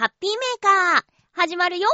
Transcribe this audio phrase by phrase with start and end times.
[0.00, 1.02] ハッピーメーカー、
[1.32, 1.86] 始まるよ。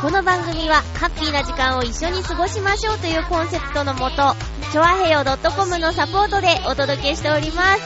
[0.00, 4.34] この番組は、ハッピーな時間を一緒に過ごしましょうというコンセプトのもと、
[4.72, 7.82] ちょわへよ .com のサポートでお届けしております。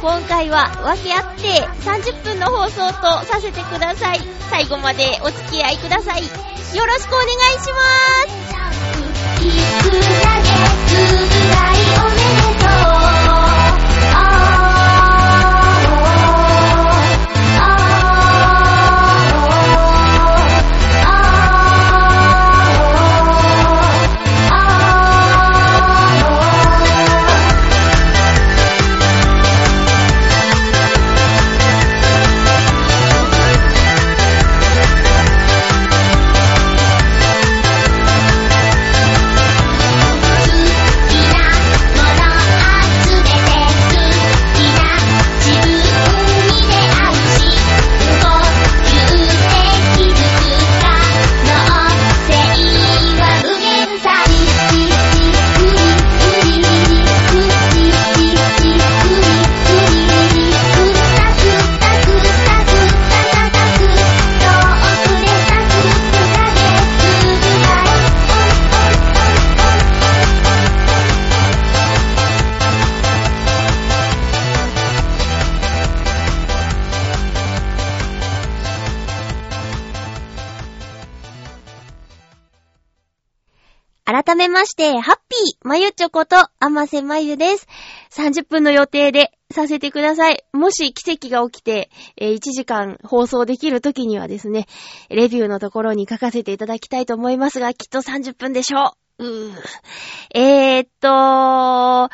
[0.00, 4.20] 今回は、訳あって、30分の放送とさせてください。
[4.50, 6.22] 最後までお付き合いください。
[6.22, 7.80] よろしくお願いしま
[11.74, 11.77] す
[84.92, 87.66] めまして、ハッピーまゆちょこと、あませまゆです。
[88.10, 90.44] 30分の予定でさせてください。
[90.52, 94.66] もし奇跡が起きて、えー1時間放送できる時にはですね、
[95.10, 99.24] レビューのところに書かせていただきたいと思いますが、きっと30分でしょう。
[99.24, 99.54] うー
[100.34, 102.10] えー、っと、ま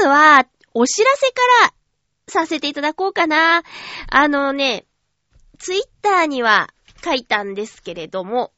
[0.00, 1.34] ずは、お知らせか
[1.64, 1.74] ら
[2.28, 3.62] させていただこうかな。
[4.10, 4.86] あのね、
[5.58, 6.70] ツイッターには
[7.04, 8.52] 書いたんですけれども、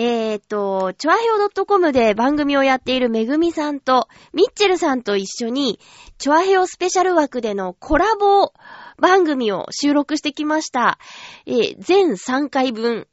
[0.00, 5.80] えーと、チョアヘオ .com で番組をやっているめぐみさんと、ミッチェルさんと一緒に、
[6.18, 8.52] チョアヘオスペシャル枠でのコラボ
[9.00, 11.00] 番組を収録してきました。
[11.46, 13.08] えー全3回分、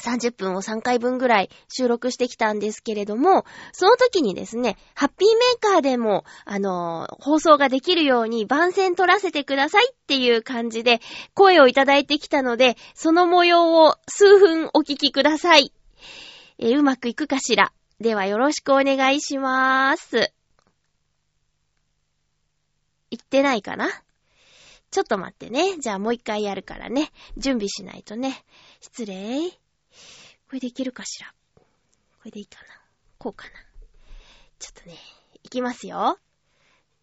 [0.00, 11.00] 30分を3回分ぐらい収録してきたんですけれども、その時にですね、ハッピーメーカーでも、あのー放送ができるように番宣取らせてくださいっていう感じで
[11.34, 15.72] 声をいただいてきたので、その模様を数分お聞きください。
[16.58, 17.72] えーうまくいくかしら。
[18.00, 20.32] ではよろしくお願いしまーす。
[23.10, 23.88] 言ってないかな？
[24.90, 25.78] ちょっと待ってね。
[25.78, 27.10] じゃあもう一回やるからね。
[27.36, 28.44] 準備しないとね。
[28.80, 29.50] 失礼。
[29.50, 31.32] これでいけるかしら？
[31.56, 31.64] こ
[32.24, 32.68] れでいいかな？
[33.18, 33.50] こうかな？
[34.58, 34.96] ちょっとね、
[35.42, 36.18] いきますよ。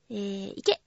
[0.09, 0.81] えー、いけ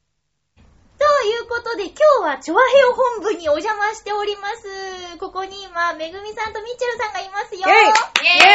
[1.24, 5.18] いうことで、今日はチョアヘオ本部にお邪魔しております。
[5.18, 7.60] ここに今、めぐみさんとみちるさんがいますよ。
[7.60, 8.54] イェイイェ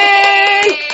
[0.66, 0.90] ー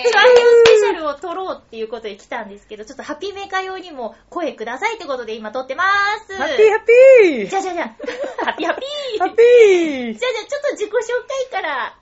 [0.00, 6.36] イチョアヘオスペシャルを撮ろうっていうことで来たんですけど、ちょっとハッピーメーカー用にも声くださいってことで今撮ってまーす。
[6.36, 7.86] ハッピーハッピーじゃあじゃあじゃあ、
[8.44, 10.96] ハッピーハッピーハッピじゃあじゃあちょっと自己紹
[11.50, 11.98] 介から。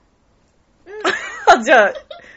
[1.57, 1.93] ー じゃあ、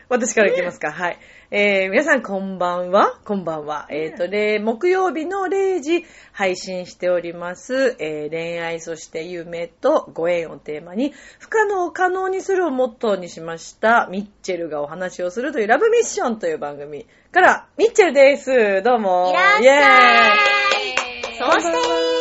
[0.09, 0.93] 私からいきますか。
[0.93, 1.19] はい。
[1.51, 3.19] えー、皆さんこんばんは。
[3.25, 3.87] こんばんは。
[3.91, 7.97] えっ、と、で、木曜日の0時配信しております。
[7.99, 18.83] えー、恋愛そして夢とご縁をテーマに、不可能を可能にするをモットーにしました、ミッチェルがお話をするというラブミッションという番組から、ミッチェルです。
[18.83, 19.31] どうも。
[19.31, 22.14] いらっしゃいイェーイそして、はい。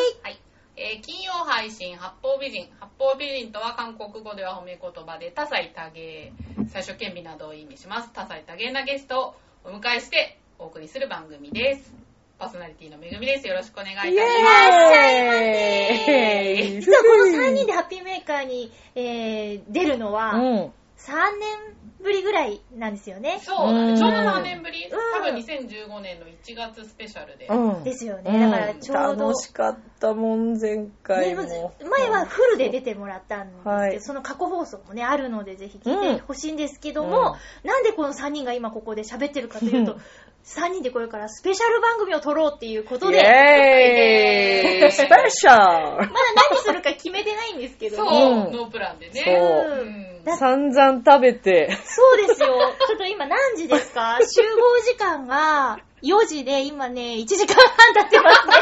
[0.75, 2.67] えー金曜配信、八方美人。
[2.79, 6.33] 八方美人とは韓国語では褒め言葉で多彩多芸。
[6.69, 8.11] 最初兼美などを意味します。
[8.11, 9.35] 多彩多芸なゲストを
[9.65, 11.93] お迎えしてお送りする番組です。
[12.39, 13.47] パーソナリティのめぐみです。
[13.47, 14.17] よろしくお願いいたします。
[14.17, 15.33] いらっしゃいま
[16.05, 20.73] せ実はこの3人でハッピーメーカーに、えー、出るのは、うん。
[20.97, 23.39] 3年ぶりぐらいなんですよね。
[23.41, 24.85] そうちょうど7年ぶり。
[24.85, 27.47] うん多分2015年の1月スペシャルで。
[27.47, 27.83] うん。
[27.83, 28.31] ですよね。
[28.31, 31.45] うんだからちょうど、楽しかったもん、前回前
[32.09, 39.97] はフルで出てもらったんですけど、はいその過去放送もね、あるのでぜひ聞いてほしいんですけども、なんでこの3人が今ここで喋ってるかというと、
[40.45, 46.09] 3人でこれからスペシャル番組を撮ろうっていうことイで、ェーイ スペシャルまだ
[46.51, 48.23] 何するか決めてないんですけどそう、ね。
[48.47, 49.23] うんノープランでね。
[49.23, 51.77] そううんだ散々食べて。
[51.85, 52.47] そうですよ。
[52.87, 54.17] ちょっと今何時ですか？
[54.23, 58.53] 集合時間が4時で今ね、1時間半経ってますね。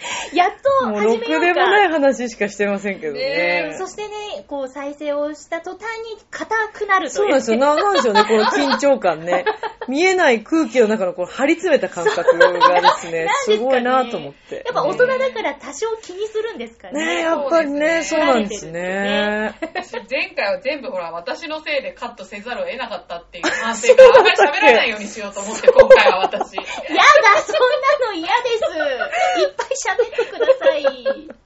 [0.32, 1.46] やっともう、ろく始めようか。
[1.54, 3.74] でもない話しかしてませんけどねね。
[3.78, 7.10] そしてね、こう再生をした途端に硬くなるという。
[7.10, 7.58] そうなんですよ。
[7.58, 9.44] ななんでしょうね、この緊張感ね。
[9.88, 12.48] 見えない空気の中のこの張り詰めた感覚が
[12.80, 14.56] ですね、すごいなと思って。
[14.56, 17.04] やっぱ大人だから多少気にするんですかね。
[17.04, 19.54] ねえ、やっぱりね、そそううなんですね。
[19.60, 26.56] 私前回は全部ほら、私のせいでカットせざるを得なかったっていう反省からあんまり喋らないようにしようと思って、今回は私。
[26.56, 27.56] やだ、そん
[28.00, 29.40] なの嫌です。
[29.40, 31.40] いっぱい喋ってください。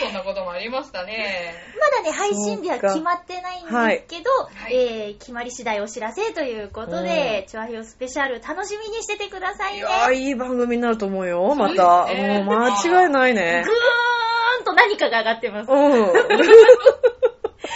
[0.00, 1.54] そんなこともありましたね。
[1.78, 9.78] まだね、配信日は決まってないんですけど、はいえー、決まり次第お知らせということで、チュアヒオスペシャル楽しみにしててくださいね。
[9.78, 12.06] いやー、いい番組になると思うよ、また。
[12.08, 13.70] そうねもう間違いないねぐ。
[13.70, 15.68] ーんと何かが上がってます。
[15.68, 15.92] とうん。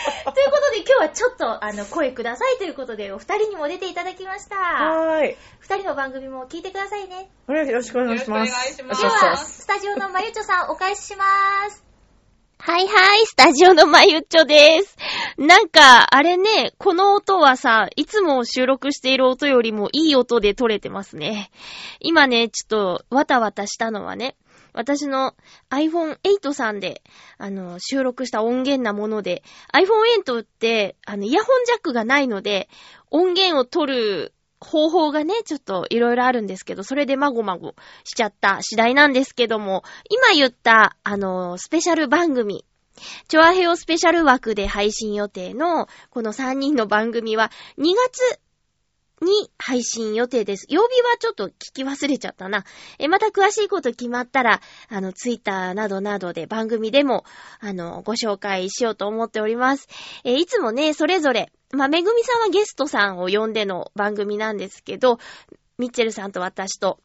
[0.47, 4.57] いうことで今日はちょっとあの声くださいということでお二人にも出ていただきました。
[4.57, 5.37] はーい。
[5.61, 7.29] 二人の番組も聞いてくださいね。
[7.47, 8.51] これよろしくお願いします。
[8.51, 11.25] よろしくお願いしますでは、スタジオのまゆちょさんお返ししま
[11.71, 11.87] す。
[12.59, 14.97] はいはい、スタジオのまゆっちょです。
[15.39, 21.51] なんか、あれね、この音はさ、いつも収録している音よりもいい音で撮れてますね。
[22.01, 24.37] 今ね、ちょっと、わたわたしたのはね、
[24.77, 25.35] 私の
[25.71, 27.03] iPhone8 さんで、
[27.39, 29.43] あの、収録した音源なもので、
[29.73, 32.69] iPhone8 って、あの、イヤホンジャックがないので、
[33.11, 37.75] 音源を取る方法がね、ちょっといろいろあるんですけど、それでまごまご
[38.05, 42.67] しちゃった次第なんですけども、今言った、あの、スペシャル番組、
[43.29, 48.41] チョアヘオスペシャル枠で配信予定の、この3人の番組は、2月
[49.23, 50.67] に配信予定です。
[50.69, 52.65] 曜日はちょっと聞き忘れちゃったな。
[52.99, 57.25] え、また詳しいこと決まったら、あの、ツイッターなどなどで番組でも、
[57.61, 59.89] あの、ご紹介しようと思っております。
[60.25, 65.19] え、いつもね、それぞれ、まあ、めぐみさんはゲストさんを呼んでの番組なんですけど、
[65.79, 66.99] ミッチェルさんと私と、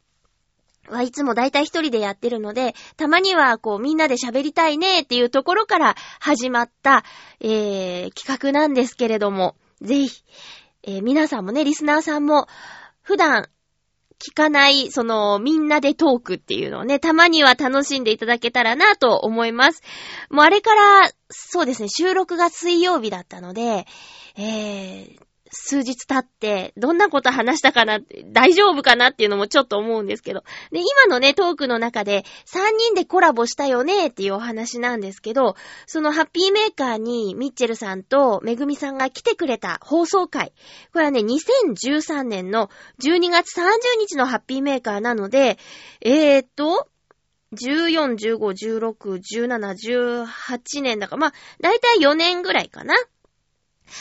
[0.89, 7.03] はいつもだいたい一人でやってるので、たまにはこうみんなで喋りたいねっていうところから始まった、
[7.39, 10.23] えー、企画なんですけれども、ぜひ、
[10.83, 12.47] えー皆さんもね、リスナーさんも、
[13.01, 13.49] 普段
[14.21, 19.81] 聞かない、その、みんなでトークっていうのをね、たまには楽しんでいただけたらなと思います。
[20.29, 23.87] もうあれから、そうですね、収録が水曜日だったので、
[24.37, 25.19] えー、
[25.51, 30.43] 数日経って、どんなこと話したかな、大丈夫かなっていうのもちょっと思うんですけど。
[30.71, 35.55] で、今のね、トークの中で、3人でコラボしたよねっていうお話なんですけど、
[35.87, 40.53] そのハッピーメーカーにミッチェルさんとめぐみさんが来てくれた放送回。
[40.93, 42.69] これはね、2013年の
[43.03, 43.63] 12月30
[43.99, 45.57] 日のハッピーメーカーなので、
[45.99, 46.87] えーっと、
[47.53, 48.37] 14、15、
[48.79, 52.95] 16、17、18年だから、まあ、だいたい4年ぐらいかな。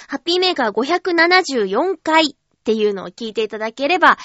[0.09, 4.19] ハッピーメーカー574回っていうのを聞いていただければ、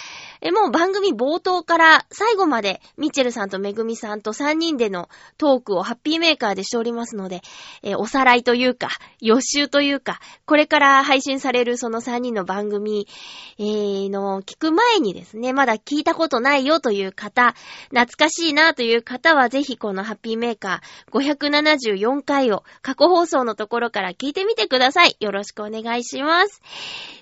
[0.46, 7.42] え、もう番組冒頭から最後まで、ミチェルさんとめぐみさんと3人でのトークをハッピーメーカーでしておりますので、
[7.82, 13.08] え、おさらいというか、予習というか、これから配信されるその3人の番組、
[13.58, 17.56] えーの聞く前にですね、まだ聞いたことないよという方、
[17.90, 25.18] 懐かしいなという方はぜひこのハッピーメーカー574回を過去放送のところから聞いてみてください。
[25.20, 26.62] よろしくお願いします。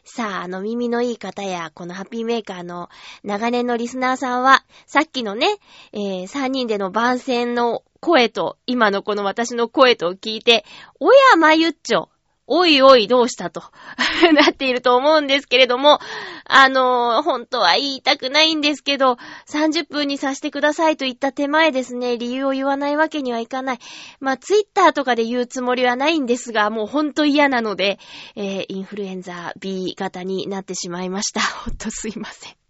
[0.03, 2.89] さあ、あの耳のいい方や、このハッピーメーカーの
[3.23, 5.47] 長年のリスナーさんは、さっきのね、
[5.93, 10.65] えー、3人での番宣の声と、今のこの私の声と聞いて、
[10.99, 12.09] おやまゆっちょ、
[12.45, 13.63] おいおいどうしたと
[14.33, 15.99] なっていると思うんですけれども、
[16.45, 19.17] あのー本当は言いたくないんですけど、
[19.47, 23.79] 30分にさせてくださいと言った手前ですね、理由を言わないわけにはいかない。
[24.19, 27.97] まあ、ツイッターとかで言うつもりはないんですが、もうほんと嫌なので、
[28.35, 31.39] えーインフルエンザ B 型になってしまいました。
[31.65, 32.62] ほんとすいません。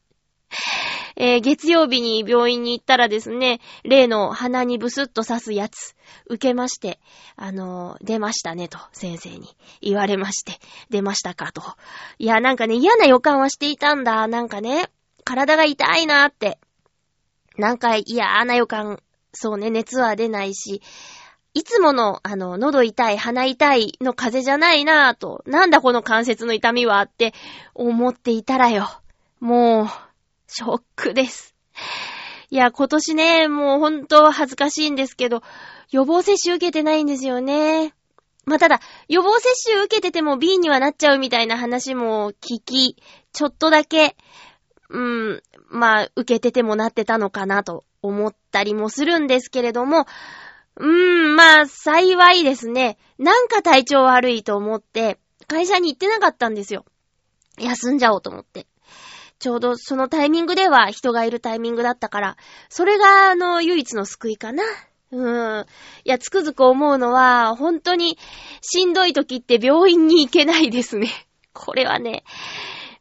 [1.16, 5.96] えー月曜日に病院に行ったらですね、例の鼻にブスッと刺すやつ、
[6.28, 7.00] 受けまして、
[7.36, 11.62] あのー出ましたねと、先生に言われまして、出ましたかと。
[12.18, 14.28] いや、なんかね、嫌な予感はしていたんだ。
[14.28, 14.90] なんかね、
[15.24, 16.60] 体が痛いなって。
[17.58, 19.00] なんか嫌な予感、
[19.34, 20.82] そうね、熱は出ないし、
[21.56, 27.34] いつもの、あの、喉痛い、鼻痛いの風邪じゃないなぁと、なんだこの関節の痛みはって
[27.76, 28.90] 思っていたらよ。
[29.40, 29.88] もう、
[30.48, 31.56] ショックです。
[32.50, 35.42] いや、今年ね、もう本当恥ずかしいんですけど、
[35.92, 37.94] 予防接種受けてないんですよね。
[38.46, 42.98] まあ、ただ、予防接種受けてても B にはなっちゃうみたいな話も聞き、
[43.32, 44.16] ちょっとだけ、
[44.90, 50.06] うん、まあ、受けててもなってたのかなと思ったりもするんですけれども、
[50.76, 52.98] うーん、まあ、幸いですね。
[53.18, 56.86] なんか体調悪いと思って、会社に行ってなかったんですよ。
[57.58, 58.68] 休んじゃおうと思って。
[59.44, 62.38] ちょうどそのタイミングでは人がいるタイミングだったから、
[62.70, 64.64] それがあの、唯一の救いかな。
[65.12, 65.66] うん。
[66.06, 68.18] いや、つくづく思うのは、本当に
[68.62, 71.10] しんどい時って病院に行けないですね。
[71.52, 72.24] これはね、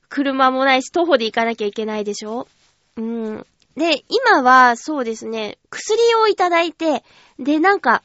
[0.08, 2.48] 車もないし、徒歩で行かなきゃいけないでしょ
[2.96, 3.46] うん。
[3.76, 7.04] で、今は、そうですね、薬をいただいて、
[7.38, 8.02] で、なんか、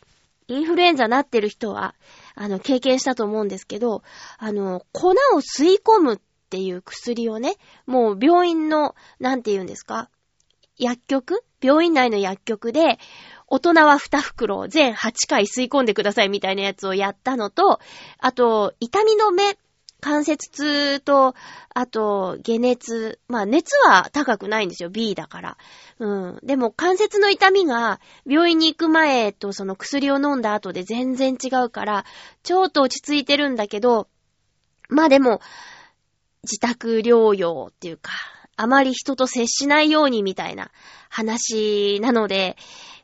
[0.47, 1.95] インフルエンザなってる人は、
[2.35, 4.03] あの、経験したと思うんですけど、
[4.37, 10.09] あの、粉を吸い込むっっていう薬をね、もう病院の、なんて言うんですか？
[10.77, 11.43] 薬局？
[11.61, 12.99] 病院内の薬局で、
[13.47, 17.81] 大人は2袋、全8回吸い込んでくださいみたいなやつをやったのと、
[18.19, 19.57] あと、痛みの目、
[19.99, 21.33] 関節痛と、
[21.73, 23.19] あと、解熱。
[23.27, 24.89] まあ、熱は高くないんですよ。
[24.89, 25.57] B だから。
[25.99, 26.39] うん。
[26.43, 32.05] でも、関節の痛みが、病院に行く前とその薬を飲んだ後で全然違うから、
[32.43, 34.07] ちょっと落ち着いてるんだけど、
[34.89, 35.41] まあでも、
[36.43, 38.11] 自宅療養っていうか、
[38.55, 40.71] あまり人と接しないようにみたいな
[41.09, 42.57] 話なので、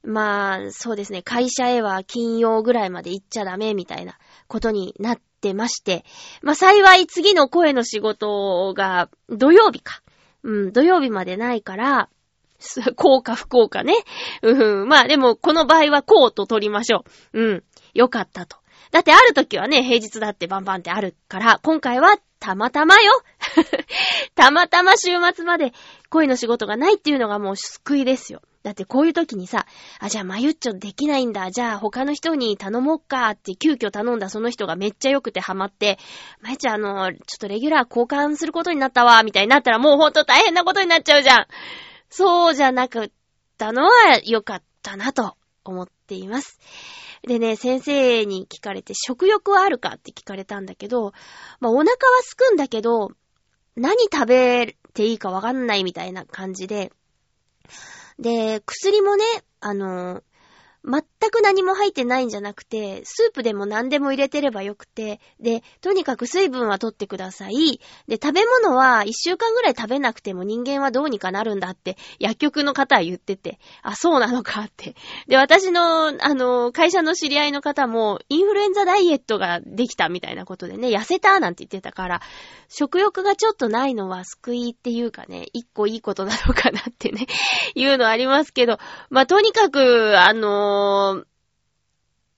[0.03, 6.03] まあ、そうですね、会社へは金曜ぐらいまで行っちゃダメみたいなことになってまして、
[6.41, 10.01] まあ幸い次の声の仕事が土曜日か。
[10.43, 12.09] うん、土曜日までないから、
[12.59, 13.93] す幸か不幸かね。
[14.41, 17.41] うん、まあでもこの場合はこうと取りましょう。
[17.41, 17.63] うん、
[17.93, 18.57] よかったと。
[18.91, 23.23] だってある時はね、平日だってバンバンってあるから、今回はたまたまよ。
[24.35, 25.71] たまたま週末まで
[26.09, 28.41] 恋の仕事がないっていうのがもう救いですよ。
[28.63, 29.65] だってこういう時にさ、
[29.99, 31.51] あ、じゃあまゆっちょできないんだ。
[31.51, 35.97] じゃあ他の人に頼もうかって急遽頼んだその人がめっちゃ良くてハマって、
[36.41, 41.47] まゆちゃんあの、ちょっとレギュラー交換することになったわ、みたいになったらもうほんと大変なことになっちゃうじゃん。
[42.09, 43.07] そうじゃなかっ
[43.57, 46.59] たのは良かったなと思っています。
[47.25, 51.13] でね、先生に聞かれて、食欲はあるかって聞かれたんだけど、
[51.61, 53.11] まあ、お腹はすくんだけど、
[53.75, 56.91] 何食べていいかわかんないみたいな感じで、
[58.19, 59.23] で、薬もね、
[59.61, 60.21] あの、
[60.85, 67.79] 全く何も入ってないんじゃなくて、スープでも何でも入れてればよくて、で、とにかく水分は取ってください。
[68.07, 74.95] で、食べ物は一週間ぐらい食べなくても人間はどうにかなるんだって、薬局の方は言ってて、あ、そうなのかって。
[75.27, 82.21] で、私の、あの、会社の知り合いの方も、インフルエンザダイエットができたみたいなことでね、痩せたなんて言ってたから、
[82.67, 87.27] 食欲がちょっとないのは救いっていうかね、一個いいことなのかなってね、
[87.75, 91.25] いうのありますけど、まあ、とにかく、あのー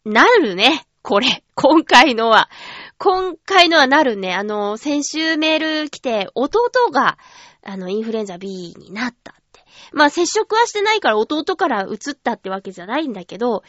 [0.06, 1.44] なるね、これ。
[1.56, 2.50] 今回のは。
[2.98, 4.34] 今回のはなるね。
[4.34, 6.60] あのー先週メール来て、弟
[6.92, 7.18] が、
[7.64, 9.66] あの、インフルエンザ B になったって。
[9.92, 13.64] まあ、接触はしてないから弟から移ったってわけじゃないんだけど、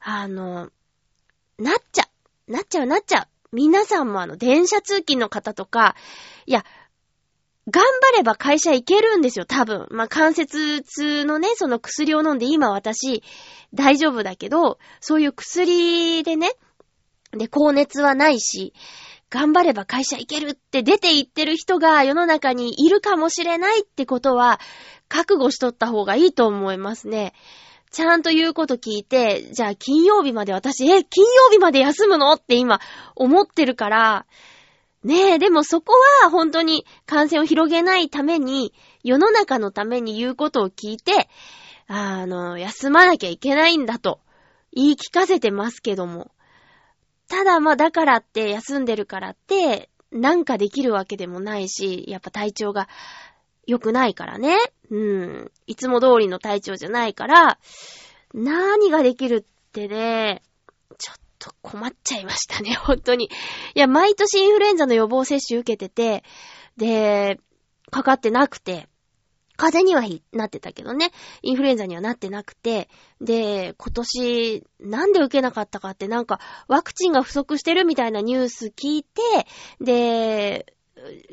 [0.00, 0.70] あの、
[1.58, 2.08] なっちゃ
[2.48, 2.52] う。
[2.52, 3.28] なっちゃう、なっちゃう。
[3.52, 5.96] 皆さんもあの、電車通勤の方とか、
[6.46, 6.64] いや、
[7.70, 9.86] 頑張れば会社行けるんですよ、多分。
[9.90, 13.22] まあ、関節痛のね、その薬を飲んで今私、
[13.74, 16.52] 大丈夫だけど、そういう薬でね、
[17.32, 18.72] で、高熱はないし、
[19.28, 24.58] 頑張れば会社行けるって出て行ってる人が世の中にいるかもしれないってことは、
[25.08, 27.34] 覚悟しとった方がいいと思いますね。
[27.90, 32.32] ちゃんと言うこと聞いて、じゃあ金曜日まで私、え、金曜日まで休むの？
[32.32, 32.80] って今
[33.14, 34.26] 思ってるから、
[35.04, 38.74] ねえ、でもそこは本当に感染を広げないために、
[39.04, 41.28] 世の中のために言うことを聞いて、
[41.86, 44.20] あの、休まなきゃいけないんだと
[44.72, 46.30] 言い聞かせてますけども。
[47.28, 52.88] ただまあだからって休んでるからって、なんかできるわけでもないし、やっぱ体調が
[53.66, 54.56] 良くないからね。
[54.90, 55.52] うん。
[55.66, 57.58] いつも通りの体調じゃないから、
[58.34, 60.42] 何ができるってね、
[61.38, 63.26] と困っちゃいましたね、 本当に。
[63.26, 66.24] いや、毎年インフルエンザの予防接種受けてて、
[66.76, 67.40] で、
[67.90, 68.88] かかってなくて、
[69.56, 71.10] 風邪にはなってたけどね、
[71.42, 72.88] インフルエンザにはなってなくて、
[73.20, 79.20] で、今年、なんで受けなかったかってなんか、ワクチンが不足してるみたいなニュース聞いて、
[79.80, 80.74] で、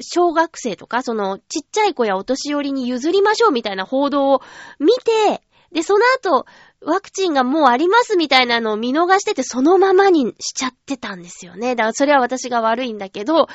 [0.01, 4.41] 小学生とか、その、ちっちゃい子やお年寄りに譲りましょうみたいな報道を
[4.79, 6.45] 見て、で、その後、
[6.85, 11.75] ワクチンがもうありますみたいなのを見逃してて、そのままにしちゃってたんですよね。
[11.75, 13.47] だからそれは私が悪いんだけど、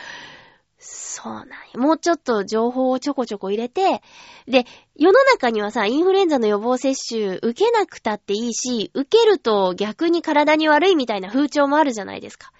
[0.78, 1.46] そうなん。
[1.78, 4.02] もうちょっと情報をちょこちょこ入れて、
[4.48, 4.64] で、
[4.96, 12.52] 世の中にはさ、インフルエンザの予防接種受けなくたっていいし、受けると逆に体に悪いみたいな風潮もあるじゃないですか。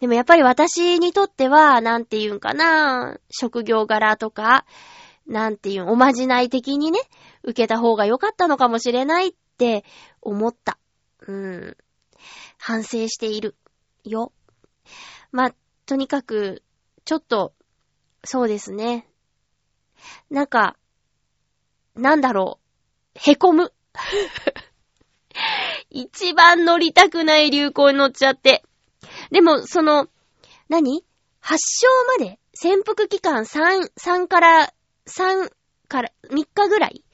[0.00, 4.64] でもやっぱり私にとっては、なんて言うんかな、職業柄とか、
[5.26, 7.00] なんて言うん、おまじない的にね、
[7.42, 9.84] 受けた方が良かったのかもしれないっって
[10.22, 10.78] 思った。
[11.26, 11.76] うん。
[12.58, 13.56] 反省している。
[14.04, 14.32] よ。
[15.32, 16.62] まあ、とにかく、
[17.04, 17.54] ちょっと、
[18.24, 19.08] そうですね。
[20.30, 20.76] なんか、
[21.96, 22.60] なんだろ
[23.16, 23.18] う。
[23.30, 23.72] へこむ。
[25.90, 28.64] 一番乗りたくない流行に乗っちゃって。
[29.32, 30.06] でも、その、
[30.68, 31.04] 何？
[31.40, 31.88] 発症
[32.18, 34.72] まで、潜伏期間3、3から、
[35.06, 35.50] 3
[35.88, 37.04] から、3日ぐらい？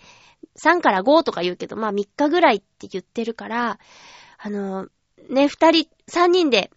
[0.63, 3.79] ?3 から5とか言うけど、まあ3日ぐらいって言ってるから、
[4.39, 4.89] あの、
[5.29, 6.71] ね、二人、三人で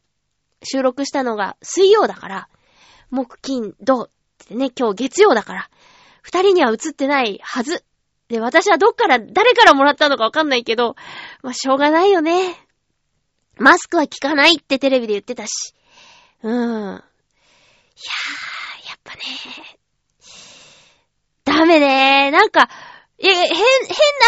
[0.64, 2.50] 収録したのが水曜だから、
[3.10, 5.70] 木、金、土ってね、今日月曜だから、
[6.22, 7.86] 二人には映ってないはず。
[8.28, 10.96] で、私はどっから、誰からもらったのかわかんないけど、
[11.42, 12.56] まあ、しょうがないよね。
[13.56, 15.74] マスクは効かないってテレビで言ってたし。
[16.44, 16.52] うん。
[16.52, 17.00] いやー、や
[18.96, 19.22] っぱね。
[21.46, 22.70] ダメねーなんか、
[23.20, 23.58] え、変、変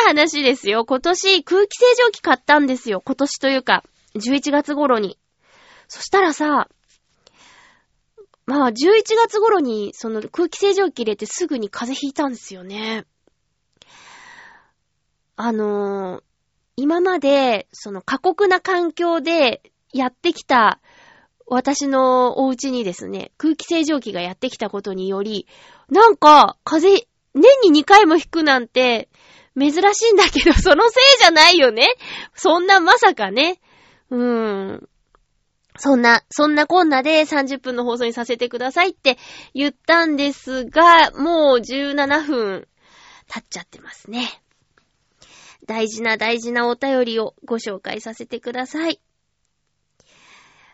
[0.03, 0.85] な話ですよ。
[0.85, 3.01] 今年空気清浄機買ったんですよ。
[3.05, 3.83] 今年というか、
[4.15, 5.19] 11月頃に。
[5.87, 6.67] そしたらさ、
[8.45, 13.05] まあ、11月頃に、その空気清浄機入れてすぐに風邪ひいたんですよね。
[15.35, 16.23] あのー
[16.81, 20.79] 今まで、その過酷な環境でやってきた
[21.45, 25.45] 私のお家にですね、空気清浄機がやってきたことにより、
[25.89, 29.09] なんか、風邪、年に2回も引くなんて、
[29.57, 31.87] 珍しいんだけど、 そのせいじゃないよね
[32.35, 33.59] そんなまさかね。
[34.09, 34.89] うーん。
[35.77, 39.17] そんな、そんなこんなで30分の放送にさせてくださいって
[39.53, 42.67] 言ったんですが、もう17分
[43.27, 44.41] 経っちゃってますね。
[45.65, 48.99] 大事な大事なお便りをご紹介させてください。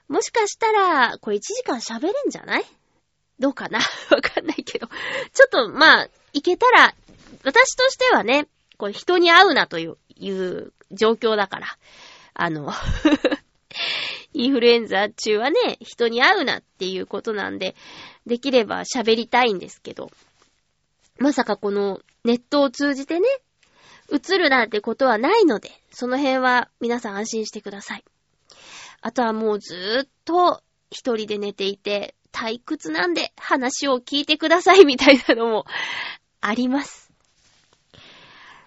[0.08, 2.66] もしかしたら、これ1時間喋れんじゃない？
[3.40, 3.80] どうかな？
[4.10, 4.88] わかんないけど。
[4.88, 6.94] ちょっと、まあ、いけたら、
[7.46, 11.68] 私としてはね、これ人に会うなという、いう状況だから。
[12.34, 12.74] あの、
[14.34, 17.74] インフルエンザ中はね、人に会うなっていうことなんで、
[18.26, 20.12] できれば喋りたいんですけど。
[21.18, 23.28] まさかこのネットを通じてね、
[24.12, 28.04] 映るなんてことはないので、その辺は皆さん安心してください。
[29.00, 35.66] あとはもうずーっと一人で寝ていて、退屈なんで話を聞いてくださいみたいなのも
[36.48, 37.12] あります。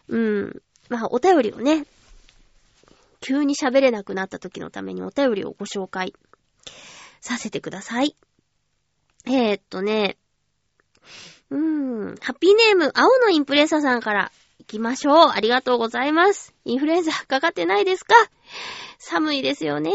[0.09, 0.63] うん。
[0.89, 1.87] まあ、お便りをね、
[3.21, 6.15] 急に喋れなくなった時のためにお便りをご紹介
[7.21, 8.17] させてください。
[9.27, 10.17] えー、っとね、
[11.51, 15.31] うーん、ハッピーネーム、青のインプレッサーさんから行きましょう。
[15.35, 16.55] ありがとうございます。
[16.65, 18.15] インフルエンザかかってないですか？
[18.99, 19.93] 寒いですよね。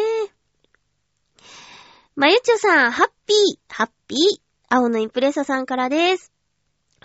[2.16, 4.20] まゆちょさん、ハッピー、ハッピー。
[4.70, 6.33] 青のインプレッサーさんからです。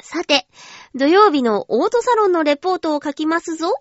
[0.02, 0.46] さて、
[0.94, 3.72] 土曜日のオートサロンのレポートを書きますぞ。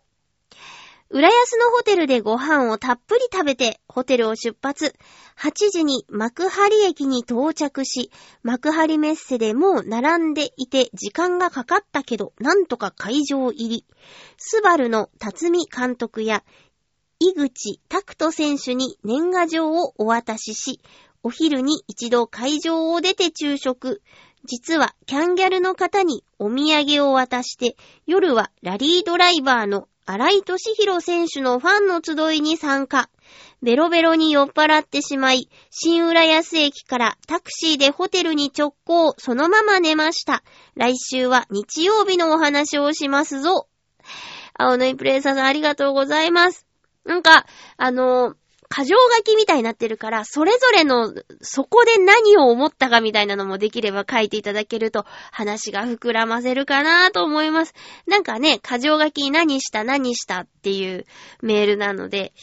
[1.10, 4.93] 浦安のホテルでご飯をたっぷり食べて、ホテルを出発。
[5.39, 8.12] 8時に幕張駅に到着し、
[8.43, 13.86] 幕張メッセでもう並んでいて時間がかかったけど、なんとか会場入り。
[14.38, 16.43] スバルの辰巳監督や、
[17.19, 20.82] 井口拓人選手に年賀状をお渡しし、
[21.28, 24.02] お昼に一度会場を出て昼食。
[24.46, 33.10] 実はキャンギャルの方にお土産を渡して、夜はラリードライバーの荒井敏弘選手のファンの集いに参加。
[33.62, 40.44] ベロベロに酔っ払ってしまい、新浦安駅からタクシーでホテルに直行、そのまま寝ました。
[40.76, 43.68] 来週は日曜日のお話をしますぞ。
[44.54, 46.66] 青のイプレッサーさんありがとうございます。
[47.04, 48.36] なんか、あのー、
[48.69, 57.73] 過剰書きみたいになってるから、それぞれの、そこで何を思ったかみたいなのもできれば書いていただけると、話が膨らませるかなと思います。
[58.08, 61.06] なんかね、過剰書き何した何したっていう
[61.41, 62.34] メールなので、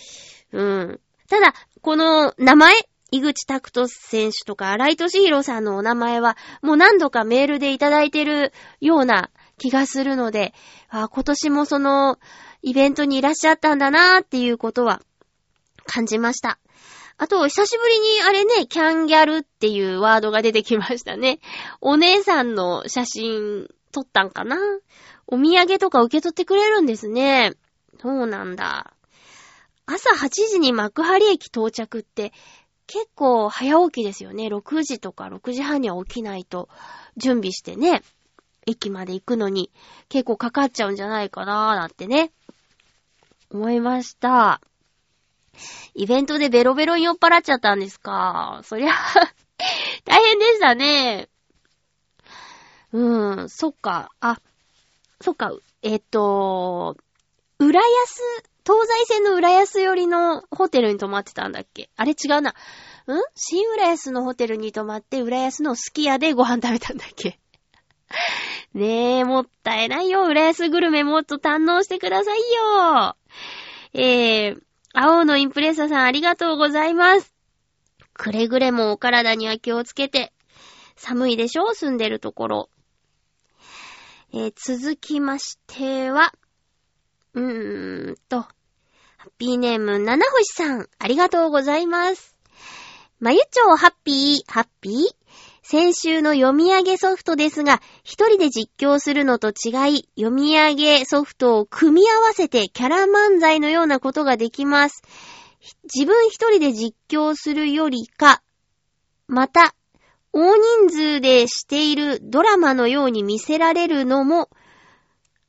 [0.52, 1.00] うん。
[1.28, 2.74] ただ、この名前、
[3.10, 10.54] 井口拓人選手とか荒井敏弘さんのお名前は、もう何度かメールでいただいてるような気がするので、
[10.88, 12.18] あ今年もその、
[12.62, 15.02] イベントにいらっしゃったんだなーっていうことは
[15.86, 16.58] 感じました。
[17.16, 21.38] あと、久しぶりにあれね、キャンギャルっていうワードが出てきましたね。
[21.80, 24.56] お姉さんの写真撮ったんかな？
[25.26, 27.52] お土産とか受け取ってくれるんですね。
[28.00, 28.92] そうなんだ。
[29.86, 32.32] 朝8時に幕張駅到着って
[32.86, 34.48] 結構早起きですよね。
[34.48, 36.68] 6時とか6時半には起きないと
[37.16, 38.02] 準備してね、
[38.66, 39.70] 駅まで行くのに
[40.08, 42.32] 結構かかっちゃうんじゃないかなーなんてね、
[43.50, 44.60] 思いました。
[45.94, 48.60] イベントでベロベロに酔っ払っちゃったんですか？
[48.64, 48.92] そりゃ、
[50.04, 51.28] 大変でしたね。
[52.92, 54.10] うん、そっか。
[54.20, 54.40] あ、
[55.20, 55.52] そっか。
[55.82, 56.96] えっと、
[57.58, 58.20] 浦安、
[58.66, 61.90] 東西線の浦安寄りのホテルに泊まってたんだっけ？
[61.96, 62.54] あれ違うな。
[63.06, 63.22] うん？
[63.34, 67.38] 新浦安のホテルに泊まって、浦安のすき家でご飯食べたんだっけ？
[68.74, 70.24] ねえ、もったいないよ。
[70.26, 73.16] 浦安グルメもっと堪能してくださいよ。
[73.92, 74.62] えー、
[74.96, 77.34] 青のインプレッサさんありがとうございます。
[78.12, 80.32] くれぐれもお体には気をつけて。
[80.96, 81.74] 寒いでしょ？
[81.74, 82.70] 住んでるところ。
[84.32, 86.32] えー続きましては、
[87.34, 88.48] うーんと、ハ
[89.26, 92.36] ッピーネーム、七星さん、ありがとうございます。
[93.18, 95.23] まゆちょうハッピー、ハッピー？
[95.66, 105.02] 先週の読み上げソフトですが、一人で実況するのと違い、読み上げソフトを組み合わせてキャラ漫才のようなことができます。
[105.84, 108.42] 自分一人で実況するよりか、
[109.26, 109.74] また、
[110.34, 114.50] 大人数でしているドラマのように見せられるのも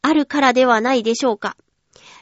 [0.01, 1.58] あるからではないでしょうか。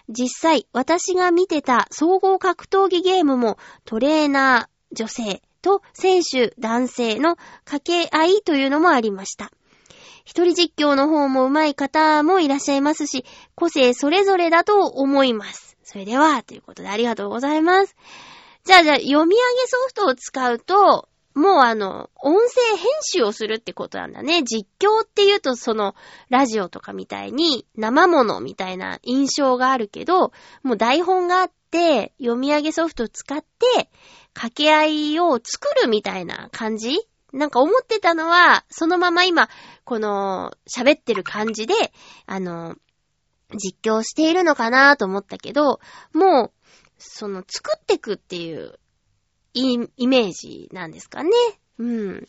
[0.09, 9.51] 実際、私が見てた総合格闘技ゲームもトレーナー女性と選手男性の掛け合いというのもありました。
[10.25, 15.77] 一人実況の方も上手い方もいらっしゃいますし、個性それぞれだと思います。
[15.83, 17.95] それでは、ということでありがとうございます。
[18.63, 24.43] じゃあじゃあ、読み上げソフトを使うと、もうあの、音声編集をするってことなんだね。
[24.43, 25.95] 実況って言うとその、
[26.29, 33.89] ラジオとかみたいに生ものみたいな印象があるけど、もう台本があって、読み上げソフトを使って、
[34.33, 36.97] 掛け合いを作るみたいな感じ？
[37.31, 39.49] なんか思ってたのは、そのまま今、
[39.85, 41.73] この、喋ってる感じで、
[42.27, 42.75] あの、
[43.55, 45.79] 実況しているのかなと思ったけど、
[46.13, 46.51] もう、
[46.99, 48.79] その、作ってくっていう、
[49.55, 51.29] イイメージなんですかね？
[51.79, 52.27] うん。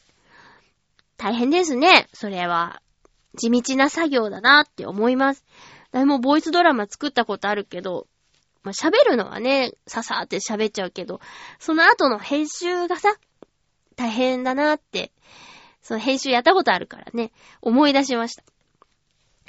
[1.16, 2.82] 大変ですね、それは。
[3.36, 5.44] 地道な作業だなって思います。
[5.90, 8.06] 誰もボイスドラマ作ったことあるけど、
[8.64, 11.20] まあ、喋るのはね、ささーって喋っちゃうけど、
[11.58, 13.14] その後の編集がさ、
[13.94, 15.12] 大変だなって、
[15.82, 18.42] その編集やったことあるからね、思い出しました。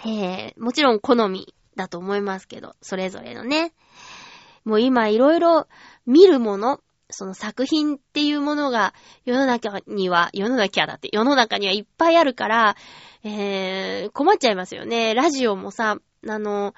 [0.06, 3.74] えー、もちろん好みだと思いますけど、それぞれのね。
[4.66, 5.68] もう今いろいろ
[6.06, 12.76] 見るもの、その作品っていうものが世の中には、世の中だって、世の中にはいっぱいあるから、
[13.24, 15.14] えー、困っちゃいますよね。
[15.14, 16.74] ラジオもさ、あの、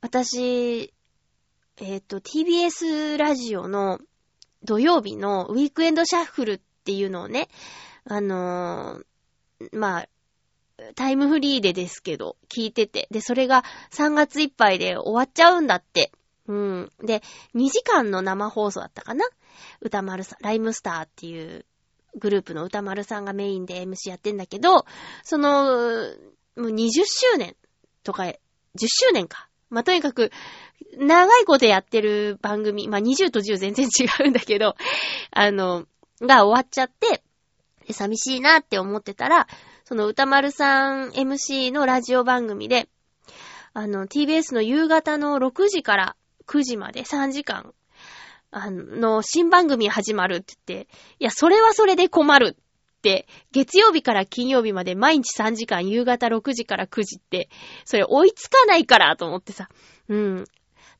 [0.00, 0.92] 私、
[1.78, 3.98] えっ、と、TBS ラジオの
[4.64, 7.48] 土曜日のウィークエンドシャッフルっていうのをね、
[8.04, 10.08] あのーまあ、
[10.94, 13.08] タイムフリーでですけど、聞いてて。
[13.10, 16.12] で、それが3月いっぱいで終わっちゃうんだって。
[16.46, 16.92] うん。
[17.02, 17.22] で、
[17.54, 19.26] 2時間の生放送だったかな？
[19.80, 21.66] 歌丸さん、ライムスターっていう
[22.14, 24.86] グループの歌丸さんがメインで MC やってんだけど、
[25.24, 25.64] その、
[26.56, 27.54] もう20周年
[28.02, 28.36] とか、10
[28.78, 29.48] 周年か。
[29.68, 30.30] まあ、とにかく、
[30.96, 34.76] 長いことやってる番組、まあ、20と10全然違うんだけど、
[35.30, 35.86] あの、
[36.20, 37.22] が終わっちゃって、
[37.92, 39.46] 寂しいなって思ってたら、
[39.84, 42.88] その歌丸さん MC のラジオ番組で、
[43.74, 47.74] あの、TBS の夕方の6時から9時まで3時間、
[48.50, 57.50] あの、新番組始まるって言って、いや、それはそれで困るって、月曜日から金曜日まで毎日3時間、夕方6時から9時って、
[57.84, 59.68] それ追いつかないからと思ってさ、
[60.08, 60.44] うん。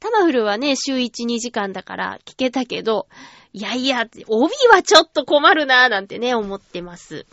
[0.00, 3.06] タマフルはね、週1、2時間だから聞けたけど、
[3.52, 7.26] いやいや、帯はちょっと困るなぁなんてね、思ってます。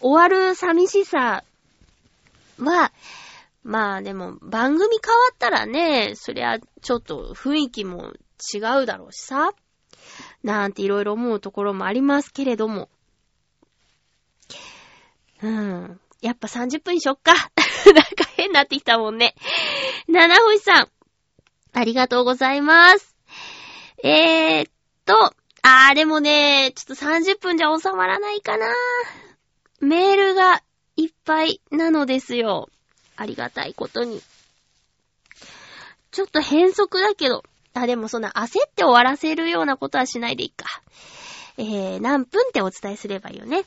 [0.00, 1.44] 終わる寂しさ
[2.58, 2.92] は、
[3.62, 8.12] まあでも番組変わったらね、そりゃちょっと雰囲気も
[8.52, 9.52] 違うだろうしさ、
[10.42, 12.88] なんていろいろ思うところもありますけれども。
[15.42, 16.00] うん。
[16.22, 17.34] やっぱ30分にしよっか。
[17.86, 19.34] なんか変になってきたもんね。
[20.08, 20.88] 七星さん、
[21.76, 23.14] ありがとうございます。
[24.02, 24.72] えーっ
[25.04, 28.66] と、あーでもね、ちょっと30分じゃ収まらないかな。
[29.80, 30.62] メールが
[30.96, 32.70] いっぱいなのですよ。
[33.16, 34.22] ありがたいことに。
[36.12, 40.64] ちょっと変則だけど、あ、でもそんな焦って終わらせるようなことはしないでいいか。
[41.58, 43.66] えー、何分ってお伝えすればいいよね。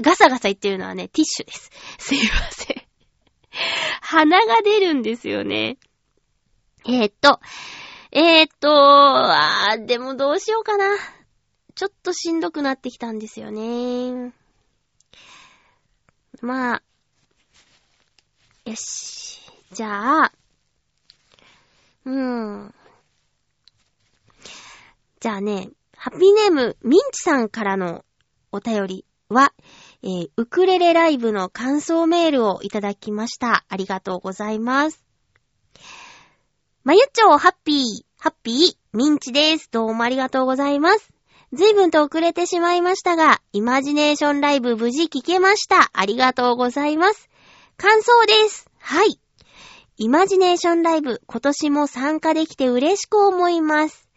[0.00, 1.70] ガサガサ言ってるのはね、ティッシュです。
[1.98, 2.89] すいません。
[4.02, 5.78] 鼻が出るんですよね。
[6.86, 7.40] えー、っと、
[8.12, 10.96] えー、っと、あー、でもどうしようかな。
[11.74, 14.32] ちょっとしんどくなってきたんですよね。
[16.42, 16.82] まあ、
[18.64, 19.40] よし。
[19.72, 20.32] じゃあ、
[22.04, 22.74] うーん。
[25.20, 28.04] じゃあね、ハッピーネーム、ミンチさんからの
[28.52, 29.52] お便りは、
[30.02, 33.64] えーウクレレライブの感想メールをいただきました。
[33.68, 35.04] ありがとうございます。
[36.84, 37.84] まゆっちょ、ハッピー、
[38.18, 39.68] ハッピー、ミンチです。
[39.70, 41.10] どうもありがとうございます。
[41.52, 45.90] ずいぶんと遅れてしまいましたが、イマジネーションライブ無事聞けました。
[45.92, 47.28] ありがとうございます。
[47.76, 48.70] 感想です。
[48.78, 49.20] はい。
[49.96, 54.09] イマジネーションライブ、今年も参加できて嬉しく思います。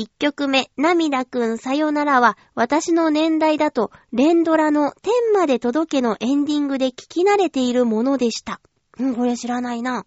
[0.00, 8.62] 一曲目、涙くんさよならは、私の年代だと、連ドラの天まで届けのエンディングで聞き慣れているものでした。
[8.98, 10.06] うん、これ知らないな。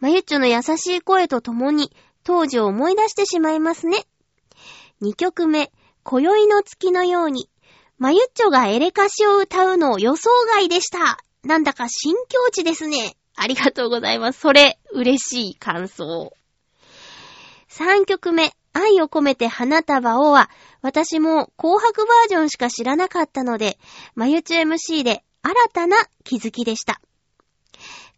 [0.00, 1.92] まゆっちょの優しい声とともに、
[2.24, 4.06] 当時を思い出してしまいますね。
[5.02, 5.70] 二曲目、
[6.02, 7.50] 今宵の月のように、
[7.98, 11.18] まゆっちょがエレカシを歌うの予想外でした。
[11.44, 13.14] なんだか新境地ですね。
[13.36, 14.40] ありがとうございます。
[14.40, 16.32] それ、嬉しい感想。
[17.70, 20.50] 3曲目、愛を込めて花束をは、
[20.82, 23.78] 私も紅白バージョンしか知らなかったので、
[24.14, 27.00] まゆち MC で新たな気づきでした。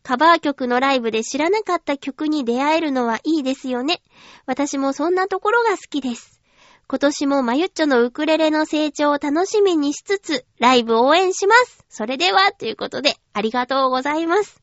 [0.03, 4.01] カバー曲のライブで知らなかった曲に出会えるのはいいですよね。
[4.47, 6.41] 私もそんなところが好きです。
[6.89, 11.85] 今年もまゆっちょのウクレレの成長を楽しみにしつつ、ライブ応援します。
[11.89, 14.61] それでは、ということで、ありがとうございます。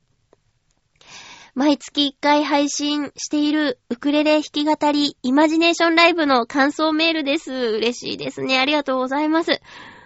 [1.57, 7.51] 毎月1回配信しているウクレレ弾き語りイマジネーションライブの感想メールです。
[7.51, 8.59] 嬉しいですね。
[8.59, 9.59] ありがとうございます。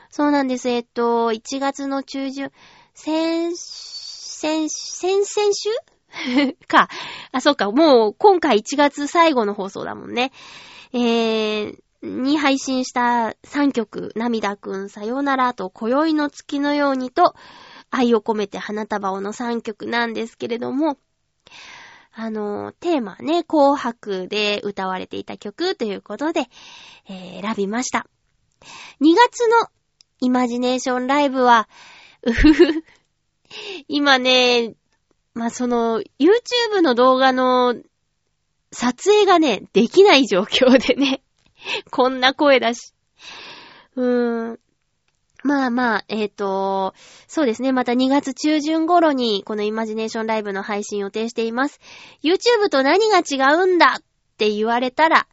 [0.10, 0.70] そうなんです。
[0.70, 2.52] えっと、1月の中旬、
[2.94, 6.56] 先、先、先、先週？
[6.70, 6.88] か。
[7.34, 7.70] あ、そうか。
[7.70, 10.32] もう今回1月最後の放送だもんね。
[10.94, 17.36] えー、に配信した3曲、涙くんさよならと、今宵の月のようにと、
[17.90, 20.98] 愛を込めて花束をの3曲なんですけれども、
[22.14, 26.48] あの、テーマね、紅白で歌われていた曲ということで、
[27.08, 28.06] えー選びました。
[29.02, 29.68] 2月の
[30.20, 31.68] イマジネーションライブは、
[32.24, 32.84] うふふ、
[33.88, 34.76] 今ね、
[35.34, 37.76] まあ、その、YouTube の動画の
[38.72, 41.24] 撮影がね、できない状況でね、
[41.90, 42.94] こんな声だし。
[43.96, 44.60] うーん。
[45.44, 46.94] まあまあ、えっ、と、
[47.28, 47.72] そうですね。
[47.72, 51.80] また2月中旬頃に、このイマジネーションライブの配信予定しています。
[52.24, 54.04] YouTube と何が違うんだっ
[54.38, 55.28] て言われたら、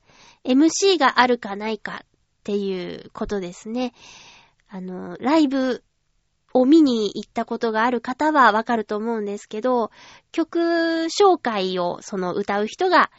[0.44, 2.06] MC があるかないかっ
[2.44, 3.92] ていうことですね。
[4.68, 5.84] あの、ライブ
[6.54, 9.90] を見に行ったことがある方はわかると思うんですけど、
[10.32, 13.10] 曲紹介をその歌う人が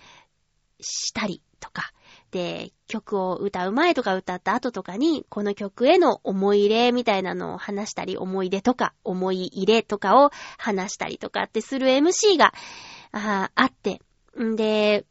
[0.79, 1.91] したりとか、
[2.31, 12.53] で、曲を歌う前とか歌った後とかに、この曲への思い入れみたいなのを話したり、思い出とか、思い入れとかを話したりとかってする MC が、
[13.11, 14.01] ああって。
[14.39, 15.05] んで、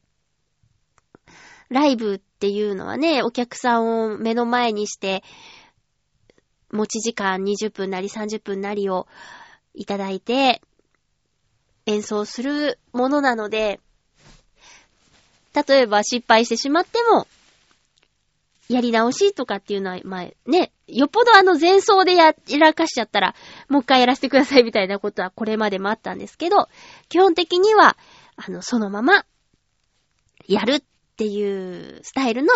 [1.69, 5.23] ライブっていうのはね、お客さんを目の前にして、
[6.71, 9.07] 持ち時間20分なり30分なりを
[9.75, 10.63] いただいて、
[11.87, 13.81] 演奏するものなので、
[15.67, 17.27] 例えば失敗してしまっても、
[18.69, 23.35] やり直しとかっていうのは、まあね、よっぽどあの前奏でやらかしちゃったら、
[23.69, 26.69] もう一回やらせてくださいみたいなことはこれまでもあったんですけど、
[27.09, 27.97] 基本的には、
[28.37, 29.25] あの、そのまま、
[30.47, 30.83] やるっ
[31.17, 32.49] ていうスタイルの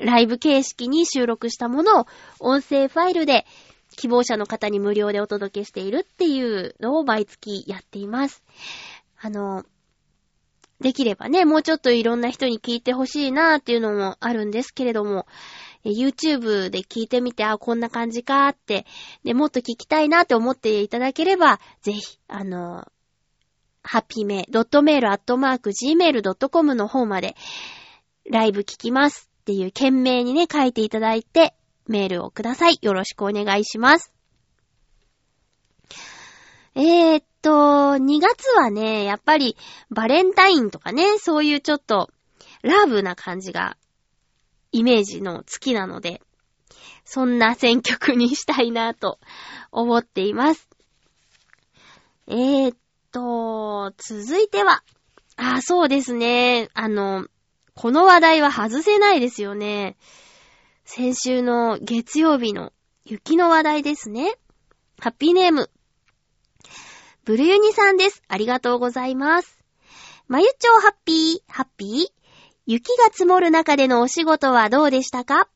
[0.00, 2.06] ライブ形式に収録したものを
[2.40, 3.46] 音声ファイルで
[3.96, 8.42] 希望者の方に無料でお届けしているっていうのを毎月やっています。
[9.20, 9.64] あの、
[10.80, 15.26] できればね、もうちょっといろんな人に聞いてほしいなーっていうのもあるんですけれども、
[15.84, 18.86] YouTube で聞いてみて、あ、こんな感じかーって、
[19.24, 22.86] で、もっと聞きたいなって思っていただければ、ぜひ、あの、
[23.82, 27.36] ハッピーメイドットメールアットマーク gmail.com の方まで、
[28.30, 31.54] ライブ聞きますっていう件名にね、書いていただいて、
[31.86, 32.78] メールをください。
[32.82, 34.12] よろしくお願いします。
[36.74, 37.50] えー、と、
[37.96, 39.56] 2月はね、やっぱり
[39.90, 42.10] バレンタインとかね、そういうちょっと
[42.62, 43.76] ラブな感じが
[44.72, 46.20] イメージの月なので、
[47.04, 49.18] そんな選曲にしたいなと
[49.72, 50.68] 思っています。
[52.26, 52.76] えー、っ
[53.12, 54.82] と、続いては、
[55.36, 57.26] あ、そうですね、あの、
[57.74, 59.96] この話題は外せないですよね。
[60.84, 62.72] 先週の月曜日の
[63.04, 64.34] 雪の話題ですね。
[64.98, 65.70] ハッピーネーム。
[67.28, 68.22] ブルユニさんです。
[68.26, 69.58] ありがとうございます。
[70.28, 72.06] まゆちょうハッピー、ハッピー？
[72.64, 75.46] 雪が積もる中でのお仕事はどうでしたか？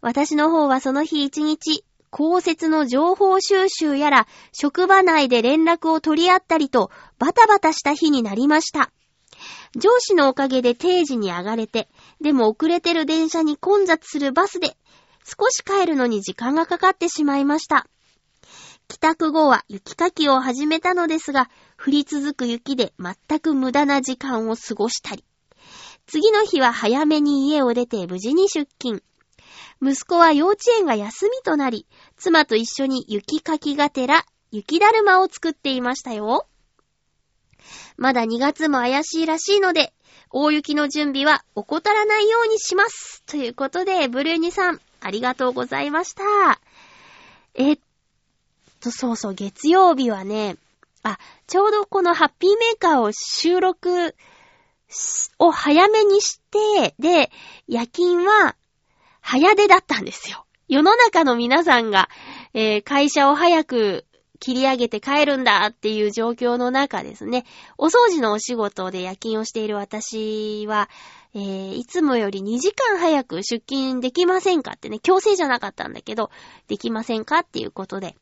[0.00, 8.90] 私の方はその日一日、降雪の情報収集やら、職場内で連絡を取り合ったりと、バタバタした日になりました。
[9.76, 11.90] 上司のおかげで定時に上がれて、
[12.22, 14.68] でも遅れてる電車に混雑するバスで、
[15.22, 17.86] 少し帰るのに時間がかかってしまいました。
[18.88, 25.24] 帰宅後は雪かきを始めたのですが、降り続く雪で全く無駄な時間を過ごしたり、
[26.06, 29.02] 次の日は早めに家を出て無事に出勤。
[29.82, 36.46] 息子は幼稚園が休みとなり、妻と一緒に雪かきがてら、雪だるまを作っていましたよ。
[37.98, 39.92] まだ2月も怪しいらしいので、
[40.30, 43.22] 大雪の準備は怠らないようにします。
[43.26, 46.58] ということで、ブルーニさん、ありがとうございました。
[47.54, 47.78] えっ
[48.78, 50.56] と、そうそう、月曜日はね、
[51.02, 54.14] あ、ちょうどこのハッピーメーカーを収録
[55.38, 57.30] を早めにして、で、
[57.66, 58.56] 夜勤は
[59.20, 60.44] 早出だったんですよ。
[60.68, 62.08] 世の中の皆さんが、
[62.54, 64.04] えー会社を早く
[64.40, 67.44] 切り上げて帰るんだっていう状況の中ですね、
[67.76, 70.88] お掃除のお仕事で夜勤をしている私は、
[71.34, 76.30] えーいつもより2時間早く出勤できませんかってね、強制じゃなかったんだけど、
[76.68, 78.16] できませんかっていうことで、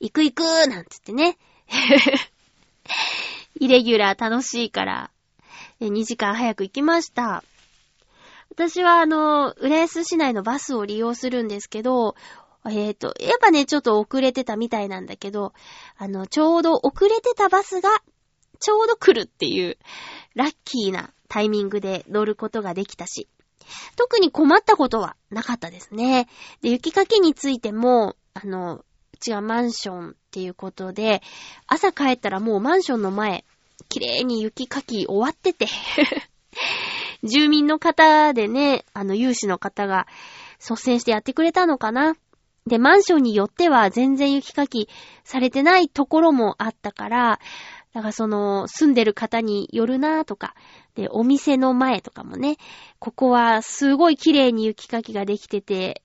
[0.00, 1.36] 行く行くーなんつってね、
[3.60, 5.10] イレギュラー楽しいから、
[5.80, 7.44] 2時間早く行きました。
[8.50, 12.16] 私はあの、浦安市内のバスを利用するんですけど、
[12.68, 15.52] えっ、と、やっぱね、ちょっと遅れてたみたいなんだけど、
[15.96, 17.90] あの、ちょうど遅れてたバスが、
[18.58, 19.78] ちょうど来るっていう、
[20.34, 23.28] ラッキーなタイミングで乗ることができたし、
[23.96, 26.26] 特に困ったことはなかったですね。
[26.62, 28.84] で、雪かきについても、あの、
[29.20, 31.22] ちはマンションっていうことで、
[31.66, 33.44] 朝帰ったらもうマンションの前、
[33.88, 35.66] 綺麗に雪かき終わってて、
[37.22, 40.06] 住民の方でね、あの、有志の方が
[40.58, 42.16] 率先してやってくれたのかな。
[42.66, 44.88] で、マンションによっては全然雪かき
[45.24, 47.40] されてないところもあったから、
[47.92, 50.54] だからその、住んでる方によるなとか、
[50.94, 52.56] で、お店の前とかもね、
[52.98, 56.02] ここはすごい綺麗に雪かきができてて、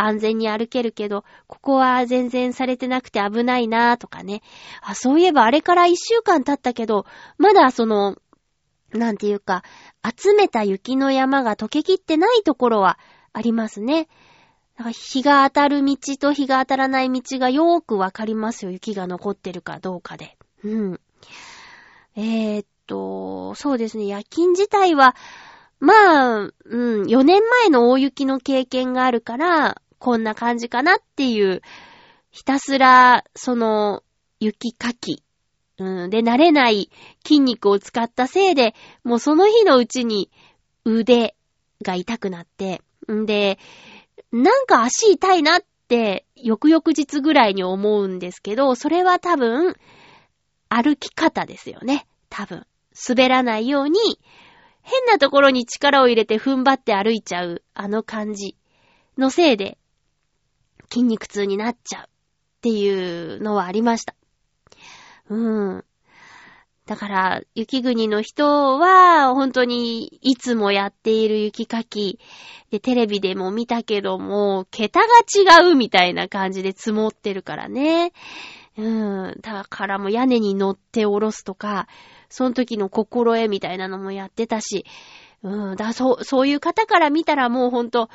[0.00, 4.42] 安全に歩けるけど、ここは全然されてなくて危ないなとかね。
[4.82, 7.04] あ、そういえばあれから一週間経ったけど、
[7.36, 8.16] まだその、
[8.92, 9.62] なんていうか、
[10.04, 12.98] 集めた雪の山が溶けきってないところは
[13.32, 14.08] ありますね。
[14.92, 18.70] 日が当たる道と日が当たらない道がよーくわかりますよ。
[18.70, 20.38] 雪が残ってるかどうかで。
[20.62, 21.00] うん。
[22.14, 24.06] えー、っと、そうですね。
[24.06, 25.16] 夜勤自体は、
[25.80, 31.62] まあ、うん、4年前の大雪の経験があるから、こんな感じかなっていう、
[32.30, 34.02] ひたすら、その、
[34.40, 35.22] 雪かき、
[35.78, 36.90] うん、で、慣れない
[37.24, 40.30] 筋肉を使ったせいで、もうその日のうちに
[40.84, 41.34] 腕
[41.82, 43.58] が痛くなって、んで、
[44.32, 49.76] なんか足痛いなって、翌々日ぐらいに思うんですけど、それは多分、
[50.68, 52.06] 歩き方ですよね。
[52.28, 52.66] 多分。
[53.08, 53.98] 滑らないように、
[54.82, 58.56] 変なところに力を入れて踏ん張って歩いちゃう、あの感じ
[59.16, 59.77] のせいで、
[60.90, 62.08] 筋肉痛になっちゃうっ
[62.62, 64.14] ていうのはありました。
[65.28, 65.84] うん。
[66.86, 72.18] だから、雪国の人は、本当に、いつもやっている雪かき、
[72.70, 75.06] で、テレビでも見たけども、桁が
[75.66, 78.12] 違うみたいな感じで積もってるからね。
[78.78, 79.36] うん。
[79.42, 81.88] だからもう屋根に乗って下ろすとか、
[82.30, 84.86] その時の心得みたいなのもやってたし、
[85.42, 85.76] うん。
[85.76, 88.08] だそう、そういう方から見たらもうほんと、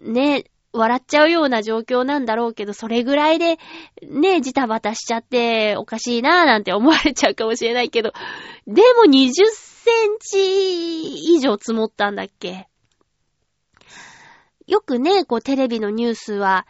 [0.00, 3.58] ね、笑っちゃうような状況なんだろうけど、それぐらいで、
[4.08, 8.12] ね、ジタバタしちゃっておかしいなぁなんて思われちゃうかもしれないけど、
[8.66, 12.68] でも20センチ以上積もったんだっけ。
[14.66, 16.66] よくね、こうテレビのニュースは、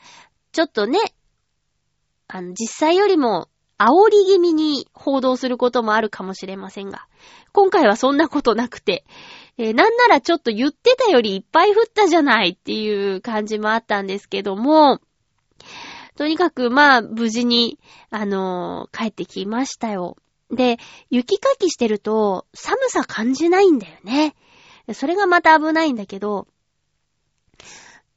[0.53, 0.99] ちょっとね、
[2.29, 7.07] あの、実際よりも、煽り気味に報道することもあるかもしれませんが、
[7.53, 9.05] 今回はそんなことなくて、
[9.61, 15.01] えーなんならちょっと言ってたよりいっぱい降ったじゃないっていう感じもあったんですけども、
[16.17, 20.17] とにかくまあ無事に、あのー帰ってきましたよ。
[20.51, 20.79] で、
[21.11, 24.35] 雪かきしてると寒さ感じないんだよね。
[24.95, 26.49] それがまた危ないんだけど、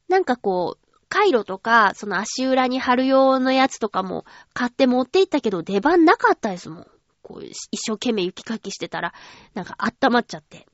[0.07, 4.23] なんかこう、カイロとか、その足裏に貼る用のやつとかも
[4.53, 6.87] 買って持って行ったけど出番なかったですもん。
[7.21, 9.13] こう、一生懸命雪かきしてたら、
[9.53, 10.65] なんか温まっちゃって。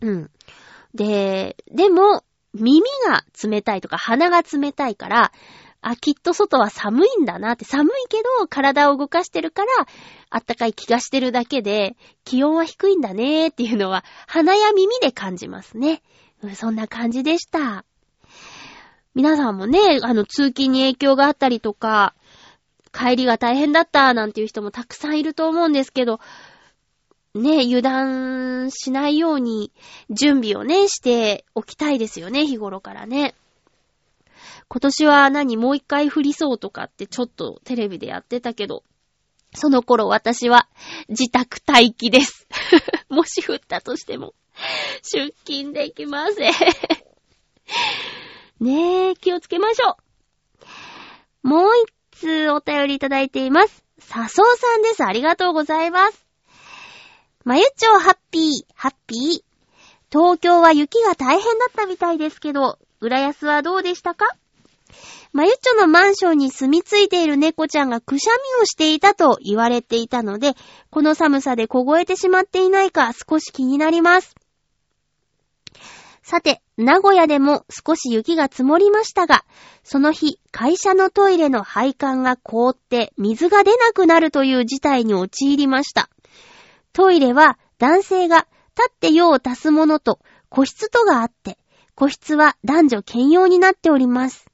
[0.00, 0.30] うん。
[0.94, 2.24] で、でも、
[2.54, 5.32] 耳が冷たいとか鼻が冷たいから、
[5.80, 9.70] あ、きっと外は寒いんだなって、寒いけど体を動かしてるから、
[10.30, 16.02] あったかい気がしてるだけで、気温は低いんだねーっていうのは、鼻や耳で感じますね。
[16.54, 17.84] そんな感じでした。
[19.14, 22.14] 皆さんもね、あの、通勤に影響があったりとか、
[22.92, 26.20] 帰りが大変だったなんていう人もたくさんいると思うんですけど、
[27.38, 29.72] ね、油断しないように
[30.10, 33.34] 準備をね、しておきたいですよね、日頃からね。
[34.68, 38.84] 今年は何もう一回降りそうとかってちょっとテレビでやってたけど、
[39.54, 40.68] その頃私は
[41.08, 42.46] 自宅待機です。
[43.08, 44.34] もし降ったとしても、
[45.02, 46.52] 出勤できません。
[48.60, 49.96] ねえ、気をつけましょ
[51.44, 51.48] う。
[51.48, 51.72] もう
[52.12, 53.84] 一通お便りいただいています。
[54.00, 55.04] さそうさんです。
[55.04, 56.27] ありがとうございます。
[57.48, 59.20] まゆちょハッピー、ハッピー。
[60.12, 64.26] 東京は雪が大変だったみたいですけど、浦安はどうでしたか？
[65.32, 70.56] まゆちょのマンションに住み着いている猫ちゃんがくしゃみをしていたと言われていたので、
[70.90, 74.34] この寒さで凍えてしまっていないか少し気になります。
[76.22, 79.46] さて、名古屋でも少し雪が積もりましたが、
[79.84, 86.10] その日、会社のトイレの配管が凍って水が出なくなるという事態に陥りました。
[86.92, 91.58] トイレは男性が立って用を足すものと個室とがあって、
[91.94, 94.46] 個室は男女兼用になっております。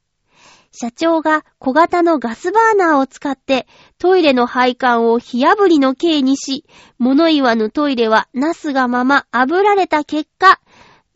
[0.73, 3.69] 社長が小型のガスバーナーを使って
[3.99, 6.65] トイレの配管を火炙りの刑にし、
[6.99, 10.61] 物言わぬトイレはナスがまま炙られた結果、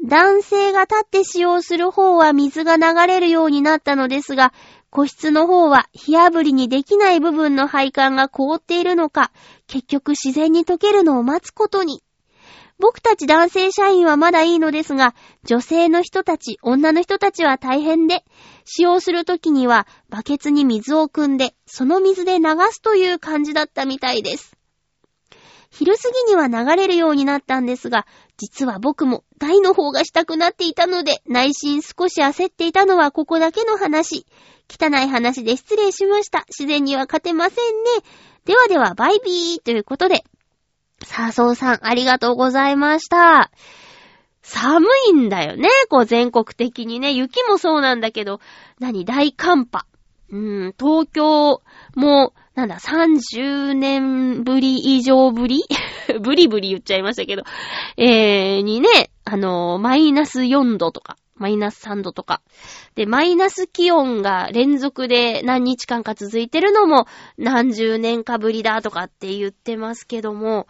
[0.01, 4.53] 男性が立って使用する方は水が流れるようになったのですが、
[4.91, 9.33] 個室の方は火炙りにできない部分の配管が凍っているのか、
[9.69, 12.03] 結局自然に溶けるのを待つことに。
[12.81, 15.15] 僕たち男性社員はまだいいのですが、
[15.45, 18.25] 女性の人たち、女の人たちは大変で、
[18.65, 24.59] 使用するときにはバケツに水を汲んで、その水で流すという感じだったみたいです。
[25.71, 28.07] 昼過ぎには流れるようになったんですが、
[28.37, 34.25] 実は僕も台の方がしたくなっていたので、内心少し焦っていたのはここだけの話。
[34.71, 36.45] 汚い話で失礼しました。
[36.49, 37.65] 自然には勝てませんね。
[38.49, 40.25] ではでは、バイビーということで。
[41.05, 43.51] さあ、そうさん、ありがとうございました。
[44.41, 47.13] 寒いんだよね、こう全国的にね。
[47.13, 48.41] 雪もそうなんだけど、
[48.81, 49.85] 何、大寒波。
[50.31, 50.37] う
[50.69, 51.61] ん、東京
[51.95, 55.65] も、なんだ、30年ぶり以上ぶり？
[56.23, 57.43] ブリブリ言っちゃいましたけど、
[57.99, 62.43] えー、にね、あの、マイナス4度とか、マイナス3度とか。
[62.95, 70.67] で、マイナス気温が連続で何日間か続いてるのも何十年かぶりだとかって言ってますけども、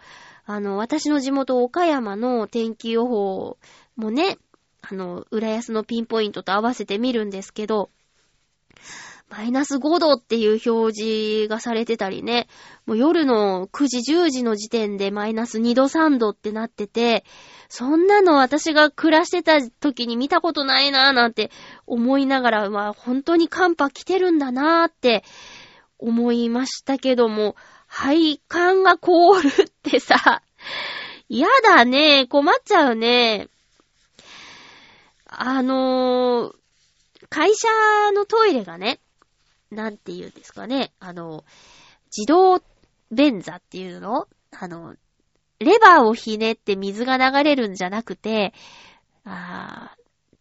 [0.46, 3.58] あの、私の地元岡山の天気予報
[3.96, 4.38] もね、
[4.80, 7.90] あの、浦安のピンポイントと合わせてみるんですけど、
[9.30, 12.48] マイナス5度っていう表示がされてたりね、
[12.86, 17.24] もう夜の9時10時の時点でマイナス2度3度ってなってて、
[17.68, 21.50] そんなの私が暮らしてた時に見たことないなぁなんて
[21.86, 25.24] 思いながら、まあ本当に寒波来てるんだなぁって
[25.98, 27.54] 思いましたけども、
[27.86, 29.52] 配管が凍るっ
[29.82, 30.42] てさ、
[31.28, 33.48] やだね、困っちゃうね。
[35.26, 36.54] あのー、
[37.28, 37.68] 会社
[38.14, 39.00] のトイレがね、
[39.70, 41.44] なんて言うんですかね、あの、
[42.16, 42.62] 自動
[43.10, 44.26] 便座っていうの？
[44.50, 44.94] あの、
[45.58, 48.54] レバーをひねって水が流れるんじゃなくて、
[49.24, 49.94] あ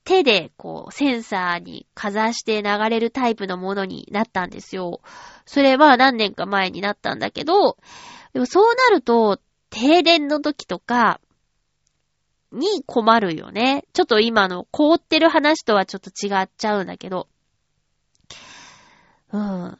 [0.06, 5.02] 手でこうセンサーにかざして流れるタイプのものになったんですよ。
[5.46, 7.78] それは何年か前になったんだけど、
[8.32, 11.20] でもそうなると、停電の時とか
[12.54, 13.84] に困るよね。
[13.92, 17.28] ちょっと今の凍ってる話とはちょっと違っちゃうんだけど。
[19.32, 19.42] うん。
[19.42, 19.80] だか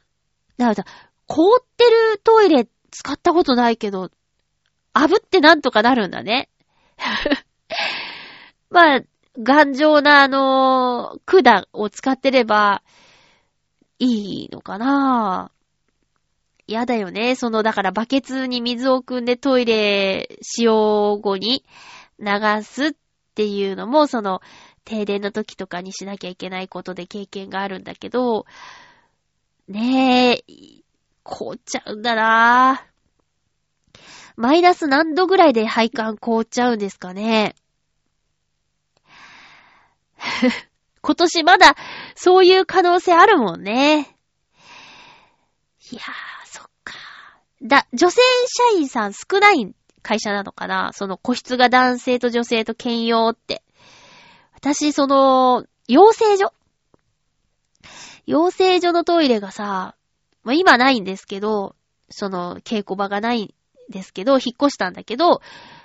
[0.56, 0.84] らさ、
[1.26, 4.10] 凍ってるトイレ使ったことないけど、
[4.94, 6.48] 炙ってなんとかなるんだね。
[8.70, 9.00] まあ、
[9.40, 12.82] 頑丈なあのー管を使ってれば、
[13.98, 15.50] いいのかな
[16.66, 17.34] 嫌だよね。
[17.34, 21.64] その、だからバケツに水を汲んでトイレ使用後に
[22.18, 22.92] 流すっ
[23.34, 24.40] ていうのも、その、
[24.84, 28.44] 停電の時とかにしなきゃいけないことで経験があるんだけど、
[29.68, 30.44] ねえ、
[31.22, 32.88] 凍っちゃうんだなぁ
[34.36, 37.54] マイナス何度ぐらいで配管凍っちゃうんですかね。
[41.02, 41.76] 今年まだ
[42.14, 44.16] そういう可能性あるもんね。
[45.90, 46.04] いやー、
[46.46, 46.94] そっか。
[47.62, 50.92] だ、女性社員さん少ない会社なのかな？
[50.94, 53.62] その個室が男性と女性と兼用って。
[54.54, 56.52] 私、その、養成所
[58.28, 59.96] 養成所のトイレがさ、
[60.42, 61.74] まあ、今ないんですけど、
[62.10, 63.54] その稽古場がないん
[63.90, 65.40] ですけど、引っ越したんだけど、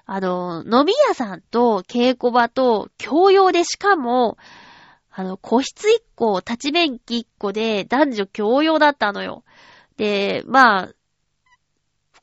[0.06, 4.38] あの、飲み屋さんと稽古場と共用でしかも、
[5.10, 9.46] あの、個室1個、立ち便器1個で男女共用だったのよ。
[9.96, 10.90] で、まあ、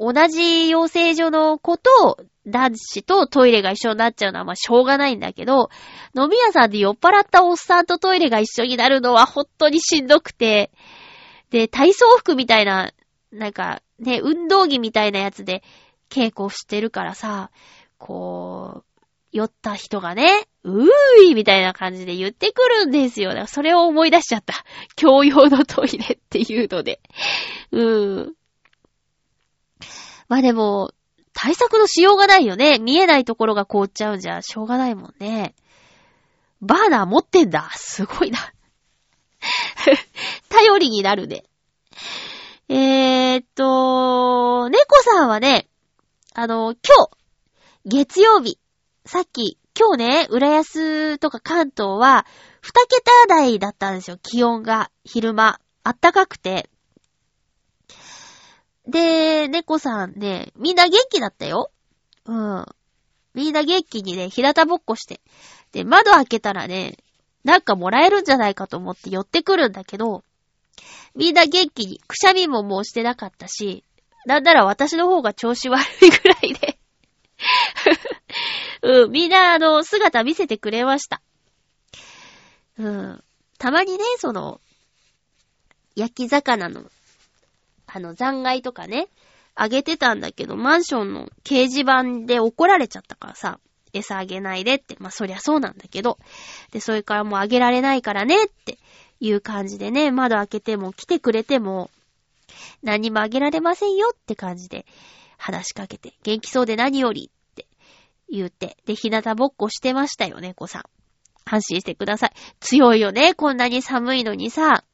[0.01, 5.68] 同じ養成所の子と男子とトイレが一緒になっちゃうのはまあしょうがないんだけど、
[6.16, 10.70] 飲み屋さんで酔っ払ったおっさんとトイレが一緒になるのは本当にしんどくて、
[11.51, 12.92] で、体操服みたいな、
[13.30, 15.62] なんかね、運動着みたいなやつで
[16.09, 17.51] 稽古してるからさ、
[17.98, 18.84] こう、
[19.32, 20.88] 酔った人がね、うー
[21.30, 23.30] いみたいな感じで言ってくるんですよ。
[23.30, 24.55] だからそれを思い出しちゃった。
[24.96, 27.01] 共用のトイレっていうので。
[27.70, 28.34] うーん。
[30.31, 30.93] まあでも、
[31.33, 32.78] 対策のしようがないよね。
[32.78, 35.57] 見えないところが凍っちゃうんじゃしょうがないもんね。
[36.62, 37.68] バーナー持ってんだ。
[37.74, 38.39] すごいな。
[40.49, 41.43] 頼りになるね。
[42.68, 45.68] えーっと、猫さんはね、
[46.33, 47.11] あの、今日、
[47.87, 48.61] 月曜日、
[49.05, 52.24] さっき、今日ね、浦安とか関東は、
[52.61, 55.59] 二桁台だったんですよ、気温が、昼間。
[55.83, 56.70] あったかくて。
[58.91, 61.70] で、猫さんね、みんな元気だったよ。
[62.26, 62.66] うん。
[63.34, 65.20] みんな元気にね、平田ぼっこして。
[65.72, 66.97] で、窓開けたらね、
[67.45, 70.24] なんかもらえるんじゃないかと思って寄ってくるんだけど、
[71.14, 73.84] みんな元気に、くしゃみももうしてなかったし、
[74.26, 76.78] なんなら私の方が調子悪いぐらいで
[78.82, 81.22] うん、みんなあの、姿見せてくれました。
[82.78, 83.24] うん。
[83.59, 84.61] たまにね、その、
[85.97, 86.91] 焼き魚の、
[87.93, 89.09] あの、残骸とかね、
[89.55, 93.59] あげてたんだけど、マンションの掲示板で怒られちゃったからさ、
[93.93, 96.18] 餌あげないでって、まあ、そりゃそうなんだけど、
[96.70, 98.78] で、それからもうあげられないからねって
[99.18, 101.91] いう感じでね、窓開けても来てくれても、
[102.82, 104.86] 何もあげられませんよって感じで
[105.36, 107.66] 話しかけて、元気そうで何よりって
[108.30, 110.82] 言って、で、日向ぼっこしてましたよ、猫さん。
[111.45, 112.32] 安心してください。
[112.61, 114.84] 強いよね、こんなに寒いのにさ。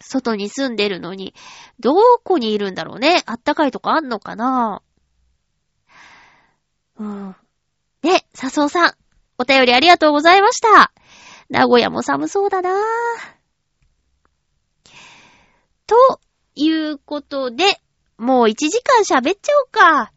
[0.00, 1.34] 外に住んでるのに、
[1.80, 3.22] どこにいるんだろうね。
[3.26, 4.82] あったかいとこあんのかな
[6.98, 7.36] うん。
[8.02, 8.94] ね、笹生さん、
[9.38, 10.92] お便りありがとうございました。
[11.48, 12.70] 名古屋も寒そうだな
[15.86, 16.20] と
[16.54, 17.80] いうことで、
[18.18, 20.12] もう1時間喋っちゃおうか。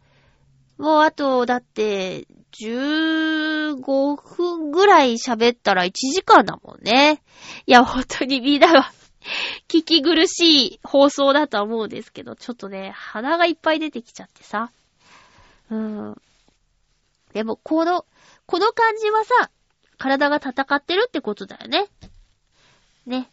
[0.78, 2.26] もうあと、だって、
[2.62, 3.76] 15
[4.16, 7.22] 分ぐらい喋ったら1時間だもんね。
[7.66, 8.92] いや、本当にみんなが
[9.68, 14.72] 聞き苦しい放送だとは思うんですけど、ちょっとね、鼻がいっぱい出てきちゃってさ。
[15.70, 16.22] うん。
[17.34, 18.06] でも、この、
[18.46, 19.52] この感じはさ、
[19.98, 21.88] 体が戦ってるってことだよね。
[23.06, 23.30] ね。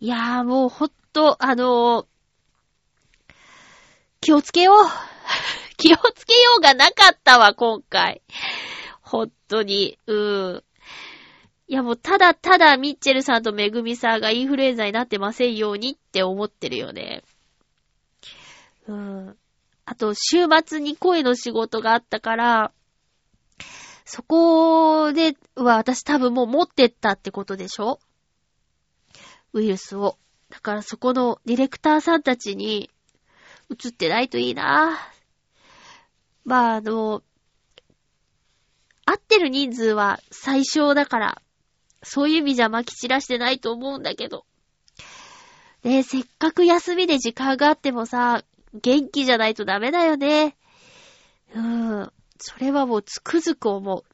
[0.00, 2.06] いやーもうほんと、あのー
[4.22, 4.76] 気をつけよう。
[5.76, 8.22] 気をつけようがなかったわ、今回。
[9.00, 9.98] ほんとに。
[10.06, 10.64] うん。
[11.72, 17.22] いやもうただただミッチェルさんとメグミさんがインフルエンザになってませんようにって思ってるよね。
[18.86, 19.36] うん。
[19.86, 22.72] あと、週末に声の仕事があったから、
[24.04, 28.00] そこでは私多分もう持ってったってことでしょ？
[29.54, 30.18] ウイルスを。
[30.50, 32.90] だからそこのディレクターさんたちに
[33.70, 34.98] 移ってないといいな
[36.44, 37.22] まあ、あの、
[39.06, 41.42] 合ってる人数は最小だから、
[42.02, 44.44] そういう意味じゃ撒き散らしてないと思うんだけど。
[45.84, 48.44] ねえ、せっかく休みで時間があってもさ、
[48.74, 50.56] 元気じゃないとダメだよね。
[51.54, 52.12] うん。
[52.38, 54.04] それはもうつくづく思う。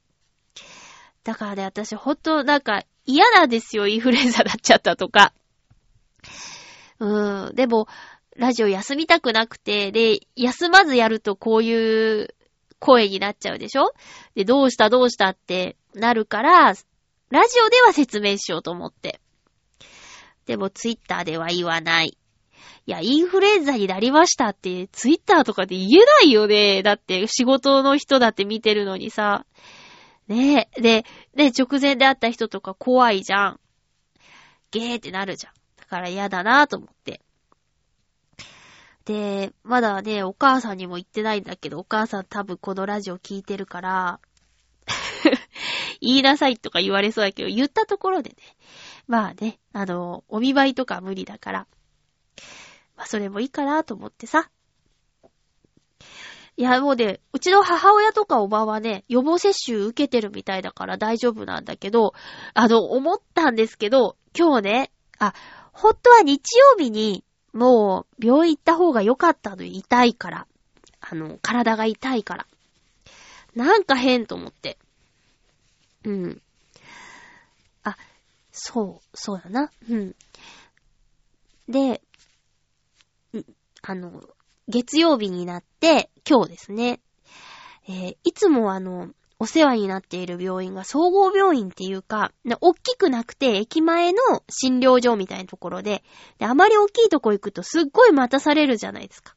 [1.25, 5.33] だからね、私ほんとなんか嫌なんですよ、インフルエンザになっちゃったとか。
[6.99, 7.55] うん。
[7.55, 7.87] でも、
[8.37, 12.35] ラジオ休みたくなくて、で、休まずやるとこういう
[12.79, 13.93] 声になっちゃうでしょ？
[14.35, 16.75] で、どうしたどうしたってなるから、
[17.31, 19.21] ラジオでは説明しようと思って。
[20.47, 22.17] でもツイッターでは言わない。
[22.87, 26.83] いや、インフルエンザになりましたって、ツイッターとかで言えないよね。
[26.83, 29.45] だって、仕事の人だって見てるのにさ。
[30.27, 30.81] ねえ。
[30.81, 31.05] で、
[31.35, 33.61] で、直前で会った人とか怖いじゃん。
[34.71, 35.53] ゲーってなるじゃん。
[35.77, 37.21] だから嫌だなと思って。
[39.05, 44.21] で、まだね、お母さんにも言ってないんだけど、お母さん多分このラジオ聞いてるから、
[46.01, 48.37] 言いなさいとか言われそうだけど、言ったところでね。
[49.07, 51.67] まあね、あの、お見舞いとか無理だから。
[52.97, 54.51] まあそれもいいかなと思ってさ。
[56.57, 62.15] いや、もうね、うちの母親とかおばはね、予防接種受けてるみたいだから大丈夫なんだけど、
[62.53, 65.35] あの、思ったんですけど、今日ね、あ、
[65.73, 70.47] 本当は日曜日に、もう、病院行った方が良かったのに痛いから。
[71.01, 72.47] あの、体が痛いから。
[73.55, 74.79] なんか変と思って。
[76.09, 76.43] うん。
[77.85, 77.97] あ、
[78.51, 79.71] そう、そうだな。
[79.91, 80.17] うん。
[81.69, 82.01] で、
[83.83, 84.23] あの、
[84.69, 87.01] 月曜日になって、今日ですね。
[87.89, 96.03] えーいつもあの、お世話になっている病院が総合病院っていうか、な大きくなくて駅前の診療所みたいなところで、
[96.39, 99.37] で、あまり大きいとこ行くとすっごい待たされるじゃないですか。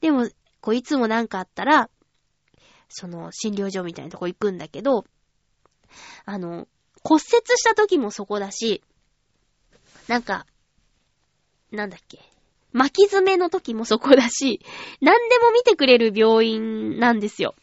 [0.00, 0.28] でも、
[0.60, 1.90] こういつもなんかあったら、
[2.88, 5.04] その診療所みたいなとこ行くんだけど、
[6.24, 6.68] あの、
[7.02, 7.22] 骨折
[7.56, 8.82] した時もそこだし、
[10.08, 10.46] なんか、
[11.70, 12.20] なんだっけ、
[12.72, 14.60] 巻き爪の時もそこだし、
[15.00, 17.54] 何でも見てくれる病院なんですよ。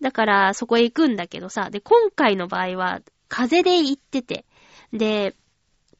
[0.00, 4.44] だから、そこへ行くんだけどさ、で、今回の場合は、風邪で行ってて、
[4.92, 5.34] で、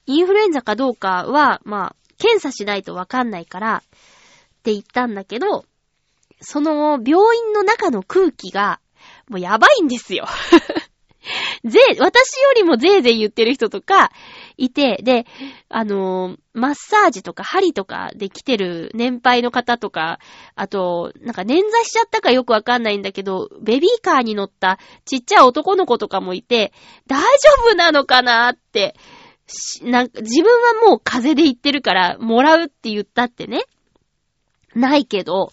[0.06, 3.80] インフルエンザかどうかは、まあ、検査しないとわかんないから、っ
[4.62, 5.64] て言ったんだけど、
[6.40, 8.80] その病院の中の空気が、
[9.28, 10.26] もうやばいんですよ。
[11.66, 14.10] ぜ、私よりもぜいぜい言ってる人とか
[14.56, 15.26] いて、で、
[15.68, 20.20] あのーマッサージとか針とかで来てる年配の方とか、
[20.54, 26.72] あと、なんか捻挫しちゃったかよくわかんないんだけど、ベビーカーに乗ったちっちゃい男の子とかもいて、
[27.06, 27.26] 大丈
[27.70, 28.96] 夫なのかなって、
[29.82, 30.50] なんか自分
[30.80, 33.64] はもう風邪で行ってるから、もらうって言ったってね、
[34.74, 35.52] ないけど、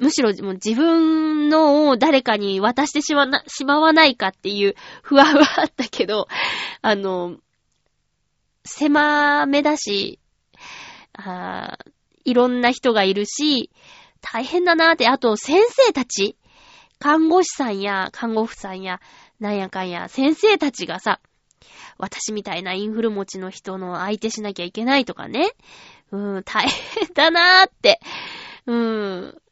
[0.00, 6.26] むしろもう自分のを誰かに渡してしまな、しまわないかっていう不安はあったけど、
[6.80, 7.36] あの、
[8.64, 10.18] 狭めだし、
[11.12, 11.78] あ
[12.24, 13.70] いろんな人がいるし、
[14.22, 16.36] 大変だなーって、あと先生たち、
[16.98, 19.00] 看護師さんや看護婦さんや、
[19.38, 21.20] なんやかんや、先生たちがさ、
[21.98, 25.50] 私みたいなインフル持ちの人の相手しなきゃいけないとかね。
[26.10, 28.00] うん、大変だなーって。
[28.66, 29.42] うん。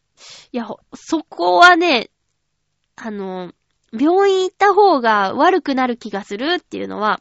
[0.53, 2.11] いや、そこはね、
[2.97, 3.53] あの、
[3.93, 7.21] 病院行った方が悪くなる気がするっていうのは、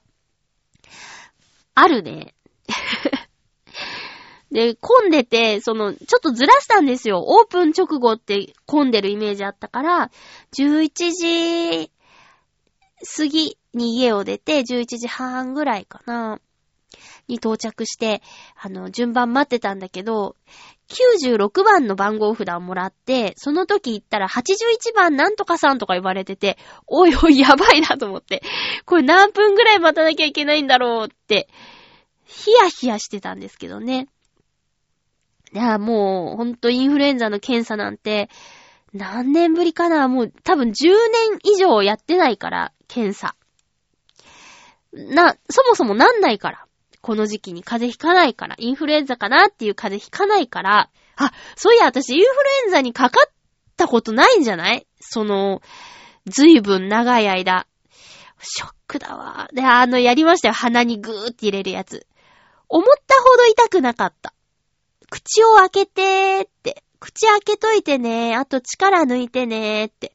[1.75, 2.33] あるね。
[4.51, 7.23] で、混んでて、その、ちょっとずらしたんですよ。
[7.25, 10.11] オープン直後って混んでるイメージあったから、
[10.57, 11.91] 11時
[13.05, 16.39] 過ぎに家を出て、11時半ぐらいかな、
[17.27, 18.21] に到着して、
[18.55, 20.35] あの、順番待ってたんだけど、
[20.89, 26.57] 96番の番号札をもらって、その時行ったら81番なんとかさんとか言われてて、
[26.87, 28.41] おいおいやばいなと思って、
[28.85, 31.49] これ何分ぐらい待たなきゃいけないんだろうって、
[32.25, 34.07] ヒヤヒヤしてたんですけどね。
[35.53, 38.29] いや、もう、ほんとインフルエンザの検査なんて、
[38.93, 40.93] 何年ぶりかなもう多分10年
[41.43, 43.35] 以上やってないから、検査。
[44.93, 46.66] な、そもそもなんないから。
[47.01, 52.29] この時期に風邪ひかないから、インフルエンザかなっていう風邪ひかないから、あ、そういや私インフル
[52.65, 53.31] エンザにかかっ
[53.75, 54.85] たことないんじゃない？
[54.99, 55.61] その、
[56.25, 57.65] ずいぶん長い間。
[58.39, 59.49] ショックだわ。
[59.53, 60.53] で、あの、やりましたよ。
[60.53, 62.05] 鼻にぐーって入れるやつ。
[62.69, 64.33] 思ったほど痛くなかった。
[65.09, 66.83] 口を開けてーって。
[66.99, 70.13] 口開けといてねーあと力抜いてねーって。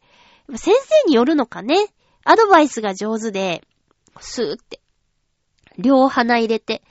[0.57, 0.75] 先
[1.05, 1.87] 生によるのかね。
[2.25, 3.63] アドバイスが上手で、
[4.21, 4.82] スーって。
[5.79, 6.83] 両鼻入れて。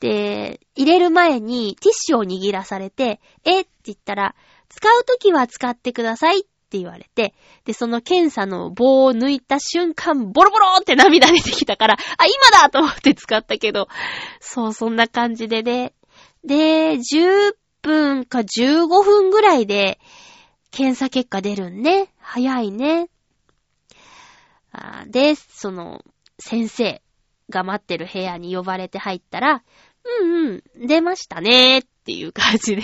[0.00, 4.34] で、入れる前にティッシュを握らされて、えって言ったら、
[4.68, 7.34] 使うときは使ってくださいって言われて、
[7.64, 13.88] で、その検査の棒を抜いた瞬間、ボロボロって涙出てきたから、あ、今だと思って使ったけど、
[14.40, 15.94] そう、そんな感じでね。
[16.44, 20.00] で、10分か15分ぐらいで、
[20.70, 22.08] 検査結果出るんね。
[22.18, 23.08] 早いね。
[25.06, 26.04] で、その、
[26.40, 27.00] 先生
[27.54, 29.62] が待ってる部屋に呼ばれて入ったら、
[30.20, 32.82] うんうん、出ましたねーっていう感じで。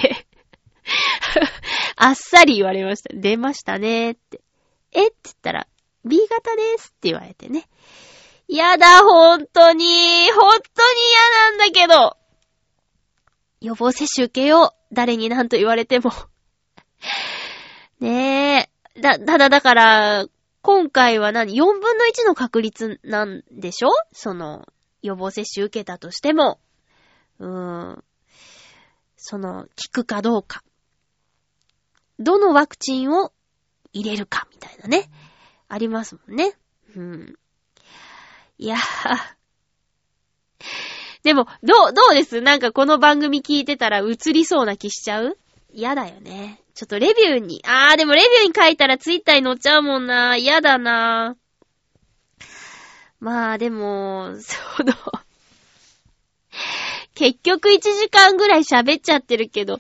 [1.96, 3.10] あっさり言われました。
[3.14, 4.40] 出ましたねーって。
[4.92, 5.08] え？
[5.08, 5.66] って言ったら、
[6.04, 7.68] B 型ですって言われてね。
[8.48, 12.16] やだ、ほんとに、ほんとに嫌なんだけど。
[13.60, 14.94] 予防接種受けよう。
[14.94, 16.10] 誰に何と言われても。
[18.00, 19.00] ねえ。
[19.00, 20.26] だ、ただだから、
[20.62, 23.88] 今回は何 ?4 分の1の確率なんでしょ？
[24.12, 24.66] その、
[25.02, 26.61] 予防接種受けたとしても。
[27.38, 28.04] うーん。
[29.16, 30.62] その、効くかどうか。
[32.18, 33.32] どのワクチンを
[33.92, 35.11] 入れるか、みたいなね。
[35.68, 36.52] ありますもんね。
[36.94, 37.38] うん。
[38.58, 38.80] いやー。
[41.22, 42.40] でも、どう、どうです？
[42.42, 45.38] なんかこの番組聞いてたら映りそうな気しちゃう？
[45.72, 46.62] 嫌だよね。
[46.80, 50.36] ちょっとレビューに、あーでもレビューに書いたらツイッターに載っちゃうもんな。
[50.36, 51.36] 嫌だな。
[53.18, 54.94] まあでも、その、
[57.14, 59.78] 結局1時間ぐらい喋っちゃってるけど、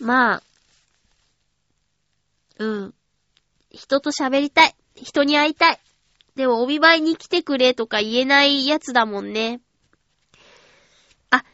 [0.00, 0.42] まあ、
[2.56, 2.94] うん。
[3.70, 4.74] 人と喋りたい。
[4.96, 5.80] 人に会いたい。
[6.36, 9.60] でもお見舞いに来てくれとか言えないやつだもんね。
[11.28, 11.44] あ、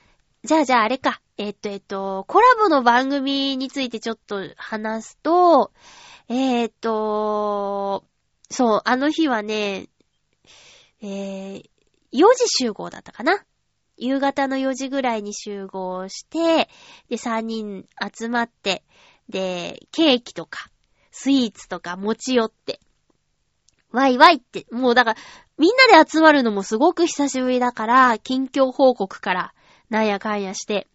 [0.44, 1.20] じゃあじゃああれか。
[1.38, 5.70] えっとえっと、コラボの番組についてちょっと話すと、
[6.28, 8.04] えっと、
[8.50, 9.88] そう、あの日はね、
[11.02, 11.62] えー、
[12.12, 13.44] 4時集合だったかな？
[13.98, 16.68] 夕方の4時ぐらいに集合して、
[17.08, 18.82] で、3人集まって、
[19.28, 20.70] で、ケーキとか、
[21.10, 22.80] スイーツとか持ち寄って、
[23.90, 25.20] ワイワイって、もうだから、
[25.58, 29.54] みんなで集まるのもすごく久しぶりだから、近況報告から、
[29.88, 30.86] なんやかんやして、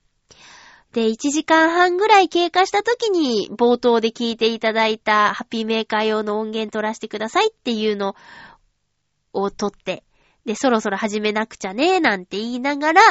[0.93, 8.15] で、1時間半ぐらい経過した時に、冒頭で聞いていただいたハッピーメーカー用の音源取らせてくださいっていうの
[9.31, 10.03] を取って、
[10.45, 13.01] で、そろそろ始めなくちゃね、なんて言いながら、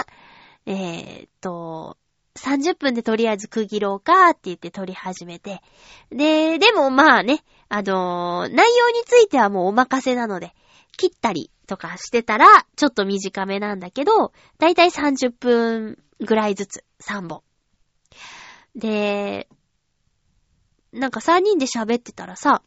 [0.66, 1.96] えーっと、
[2.36, 5.62] 30分でとりあえず区切ろうかって言って撮り始めて。
[6.10, 10.52] で、でもまあね、あのー内容についてはもうお任せなので、
[10.98, 17.42] 切ったりとかしてたら、ちょっと短めなんだけど、だいたい30分ぐらいずつ、3本。
[18.74, 19.48] で、
[20.92, 22.62] なんか3人で喋ってたらさ、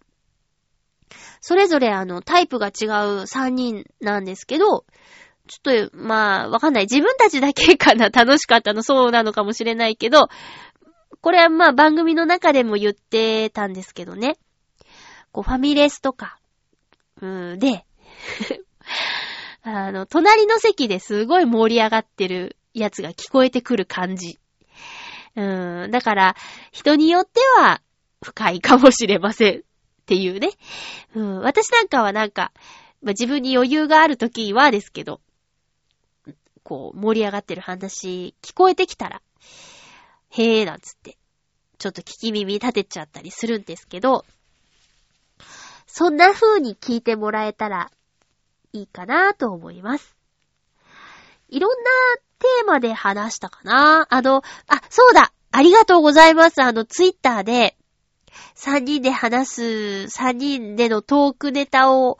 [1.41, 4.85] それぞれあの、タイプが違う3人なんですけど、
[5.47, 6.83] ちょっと、まあ、わかんない。
[6.83, 10.29] 自分たちだけかな、 楽しかったの、そうなのかもしれないけど、
[11.21, 14.37] これはまあ番組の中でも言ってたんですけどね。
[15.31, 16.39] こう、ファミレスとか、
[17.21, 17.85] うん、で、
[19.63, 24.39] あの、隣の席ですごい盛り上がってるやつが聞こえてくる感じ。
[25.35, 26.35] うん、だから、
[26.71, 27.81] 人によっては
[28.23, 29.59] 深いかもしれません。
[29.59, 29.61] っ
[30.05, 30.49] ていうね。
[31.15, 32.51] うん、私なんかはなんか、
[33.01, 35.21] まあ、自分に余裕があるときはですけど、
[36.63, 39.21] こう、盛り上がってる話、聞こえてきたら、
[40.29, 41.17] へーなんつって、
[41.77, 44.25] ちょっと聞き耳立てちゃったりするんですけど、
[45.85, 47.91] そんな風に聞いてもらえたら
[48.71, 50.15] いいかなと思います。
[51.49, 51.89] いろんな
[52.43, 54.05] テーマで話したかな？
[54.09, 56.61] あの、あ、そうだありがとうございます。
[56.61, 57.77] あの、ツイッターで、
[58.57, 59.61] 3人で話す、
[60.09, 62.17] 3人でのトークネタを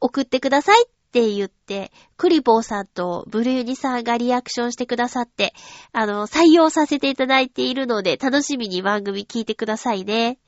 [0.00, 5.54] 送ってくださいって言って、クリボーさんとブルーニさんがリアクションしてくださって、
[5.92, 10.38] あの、採用させていただいているので、楽しみに番組聞いてくださいね。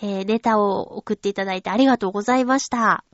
[0.00, 3.04] えー、ネタを送っていただいてありがとうございました。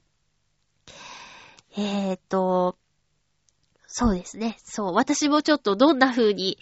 [1.76, 2.76] えーと、
[3.94, 4.56] そうですね。
[4.64, 4.94] そう。
[4.94, 6.58] 私もちょっとどんな風に、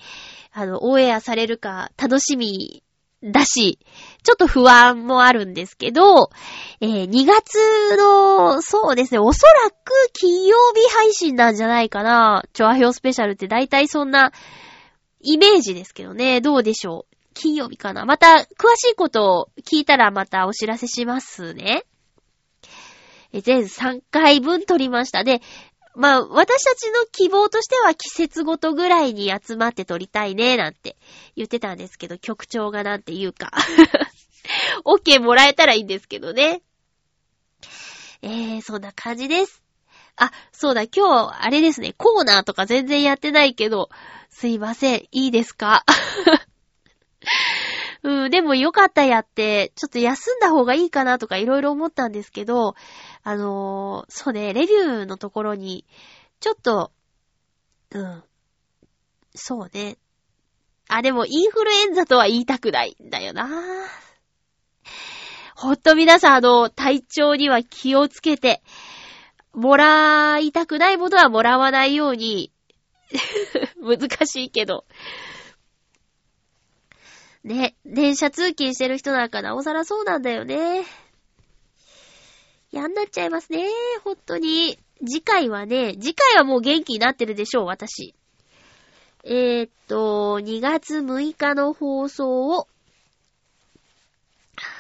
[0.53, 2.83] あの、オンエアされるか楽しみ
[3.23, 3.79] だし、
[4.25, 6.31] ちょっと不安もあるんですけど、
[6.81, 12.43] えー2月の、そうですね、おそらく金曜日配信なんじゃないかな。
[12.53, 14.33] チョアヘオスペシャルって大体そんな
[15.21, 16.41] イメージですけどね。
[16.41, 17.17] どうでしょう。
[17.35, 18.05] 金曜日かな。
[18.07, 21.85] また、詳しいことを聞いたらまたお知らせしますね。
[23.33, 25.23] 全3回分撮りました。
[25.23, 25.41] で、
[25.95, 30.97] まあ、私たちの希望としては季節ごとぐらいに集まって撮りたいね、なんて
[31.37, 33.51] 言ってたんですけど、局長がなんて言うか。
[34.85, 36.63] OK もらえたらいいんですけどね。
[38.23, 39.63] えー、そんな感じです。
[40.17, 43.89] あ、そうだ、今日、あれですね、コーナーとか全然やってないけど、
[44.29, 45.85] すいません、いいですか？
[48.03, 52.75] うん、でもよかったやって、ちょっと休んだ方がいいかなとかいろいろ思ったんですけど、
[53.23, 55.85] あのーそうね、レビューのところに、
[56.41, 56.91] ちょっと、
[57.91, 58.23] うん、
[59.35, 59.99] そうね。
[60.89, 63.49] あ、でもインフルエンザとは言いたくないんだよな
[65.55, 68.63] ほんと皆さん、あの、体調には気をつけて、
[69.53, 72.51] もらいたくないものはもらわないように、
[73.83, 74.87] 難しいけど。
[77.45, 80.85] ね、電車通勤してる人なんかなおさらそうなんだよね。
[82.73, 83.69] 嫌になっちゃいますね。
[84.05, 84.79] ほんとに。
[85.01, 88.15] 次回はね、次回はもう元気になってるでしょう、私。
[89.25, 92.69] えー、っと、2月6日の放送を、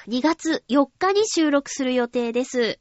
[0.09, 2.78] 2月4日に収録する予定です。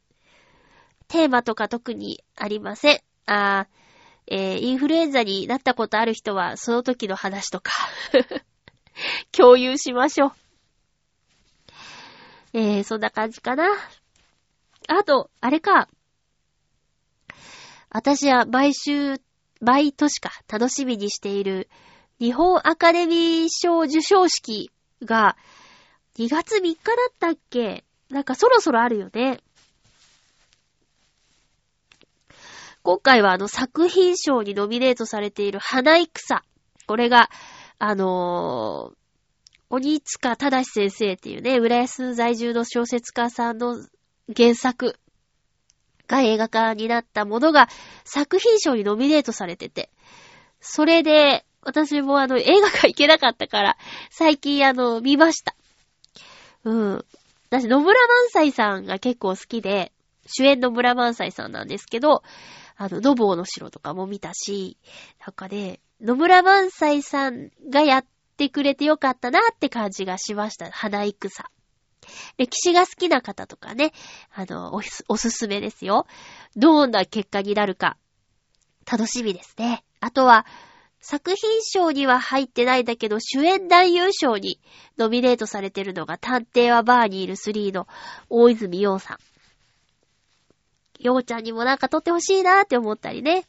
[1.08, 3.00] テーマとか特にありません。
[3.26, 3.80] あー
[4.32, 7.72] えーインフルエンザになったことある人は、その時の話とか、
[9.32, 10.32] 共有しましょう。
[12.54, 13.70] えー、そんな感じかな。
[14.92, 15.88] あと、あれか。
[17.90, 19.22] 私は毎週、
[19.62, 21.70] 毎年か、楽しみにしている、
[22.20, 24.72] 日本アカデミー賞受賞式
[25.04, 25.38] が、
[26.18, 27.86] 2月3日だったっけ？
[28.10, 29.42] なんかそろそろあるよね。
[32.82, 36.42] 今回はあの作品賞にノミネートされている花戦。
[36.88, 37.30] これが、
[37.78, 38.96] あのー、
[39.70, 43.78] 鬼塚正先生っていうね、浦安在住の小説家さんの
[44.36, 44.96] 原作
[46.08, 47.70] が映画化になったものが
[48.04, 49.90] 作品賞にノミネートされてて、
[50.62, 53.78] それで、私もあの、映画館行けなかったから、
[54.10, 55.56] 最近あの、見ました。
[56.64, 57.06] うん。
[57.50, 59.92] 私、野村萬斎さんが結構好きで、
[60.26, 62.24] 主演野村萬斎さんなんですけど、
[62.78, 64.78] あの、ノボーの城とかも見たし、
[65.26, 68.06] なんかね、野村萬斎さんがやっ
[68.38, 70.72] てくれてよかったなって感じがしました。
[70.72, 71.59] 花戦。
[72.38, 73.92] 歴史が好きな方とかね、
[74.34, 76.06] あの、おす、おすすめですよ。
[76.56, 77.98] どんな結果になるか、
[78.90, 79.84] 楽しみですね。
[80.00, 80.46] あとは、
[81.02, 84.60] 作品賞には入ってないんだけど、主演男優賞に
[84.98, 87.88] ノミネートされてるのが、探偵はバーにいる3の
[88.30, 89.18] 大泉洋さん。
[91.00, 93.46] 洋ちゃんにもなんか撮ってほしいなって思ったりね。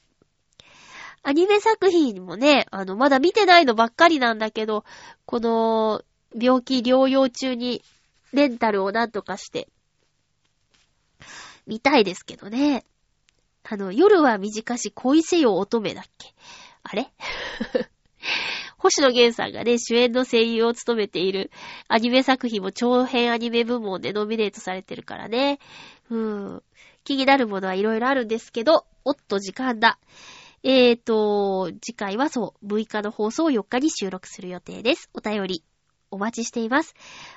[1.23, 4.85] アニメ作品もね、あの、まだ見てないのばっかりなんだけど、
[5.27, 6.03] この、
[6.39, 7.83] 病気療養中に
[8.33, 9.69] レンタルをなんとかして、
[11.67, 12.85] 見たいですけどね。
[13.63, 16.35] あの、夜は短し恋せよ乙女だっけ？
[16.83, 17.13] あれ？
[18.79, 21.51] 星野源さんがね、主演の声優を務めている
[21.89, 25.59] アニメ作品も長編アニメ部門でノミネートされてるからね。
[26.09, 26.63] うん。
[27.05, 29.99] 気になるものはいろいろあるんですけど、おっと時間だ。
[30.63, 35.11] えーと、次回はそう、6日の放送を4日に収録する予定です。
[35.15, 35.63] お便り、
[36.11, 36.95] お待ちしています。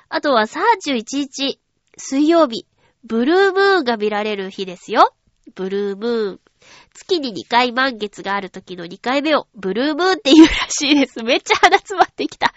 [0.08, 1.60] あとは31日、
[1.96, 2.66] 水曜日、
[3.04, 5.14] ブルームーンが見られる日ですよ。
[5.54, 6.40] ブルームーン。
[6.94, 11.22] 月に2回満月がある時の2回目をブルームーンって言うらしいです。
[11.22, 12.54] めっちゃ鼻詰まってきた。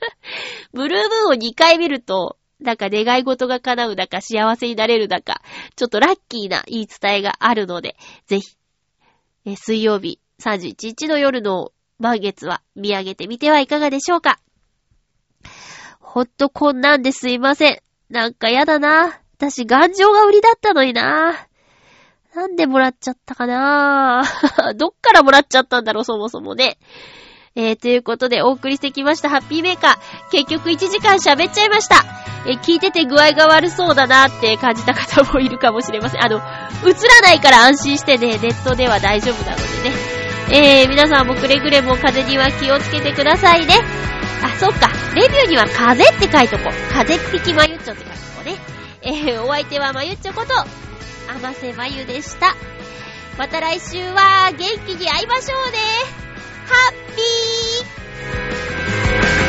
[0.72, 5.42] ブルームーンを2回見ると、なんか願い事が叶うだか幸せになれるだか、
[5.76, 7.96] ちょっとラッキーな言い伝えがあるので、
[8.26, 8.56] ぜひ、
[9.44, 14.40] え水曜日31日の夜の満月は見上げてみてはいかがでしょうか。
[16.12, 17.78] ほんとこんなんですいません。
[18.10, 19.18] なんかやだな。
[19.38, 21.32] 私頑丈が売りだったのにな。
[22.34, 24.22] なんでもらっちゃったかな
[24.76, 26.76] どっからもらっちゃったんだろう、そもそもね。
[27.56, 29.96] えー、ということでお送りしてきましたハッピーメーカー。
[30.30, 32.04] 結局1時間喋っちゃいました。
[32.44, 36.22] えー、聞いてて具合が悪そうだなって感じた方もいるかもしれません。
[36.22, 40.82] あの、映らないから安心してね、ネットでは大丈夫なのでね。
[40.82, 43.76] えー、皆さんもくれぐれも風には気をつけてくださいね。
[44.42, 44.88] あ、そっか。
[45.14, 46.92] レビューには風って書いとこう。
[46.92, 48.56] 風邪引きまゆっちょって書いとこうね。
[49.02, 50.66] えー、お相手はまゆっちょこと、あ
[51.40, 52.54] ませまゆでした。
[53.38, 55.78] また来週は元気に会いましょうね。
[56.66, 59.41] ハッピー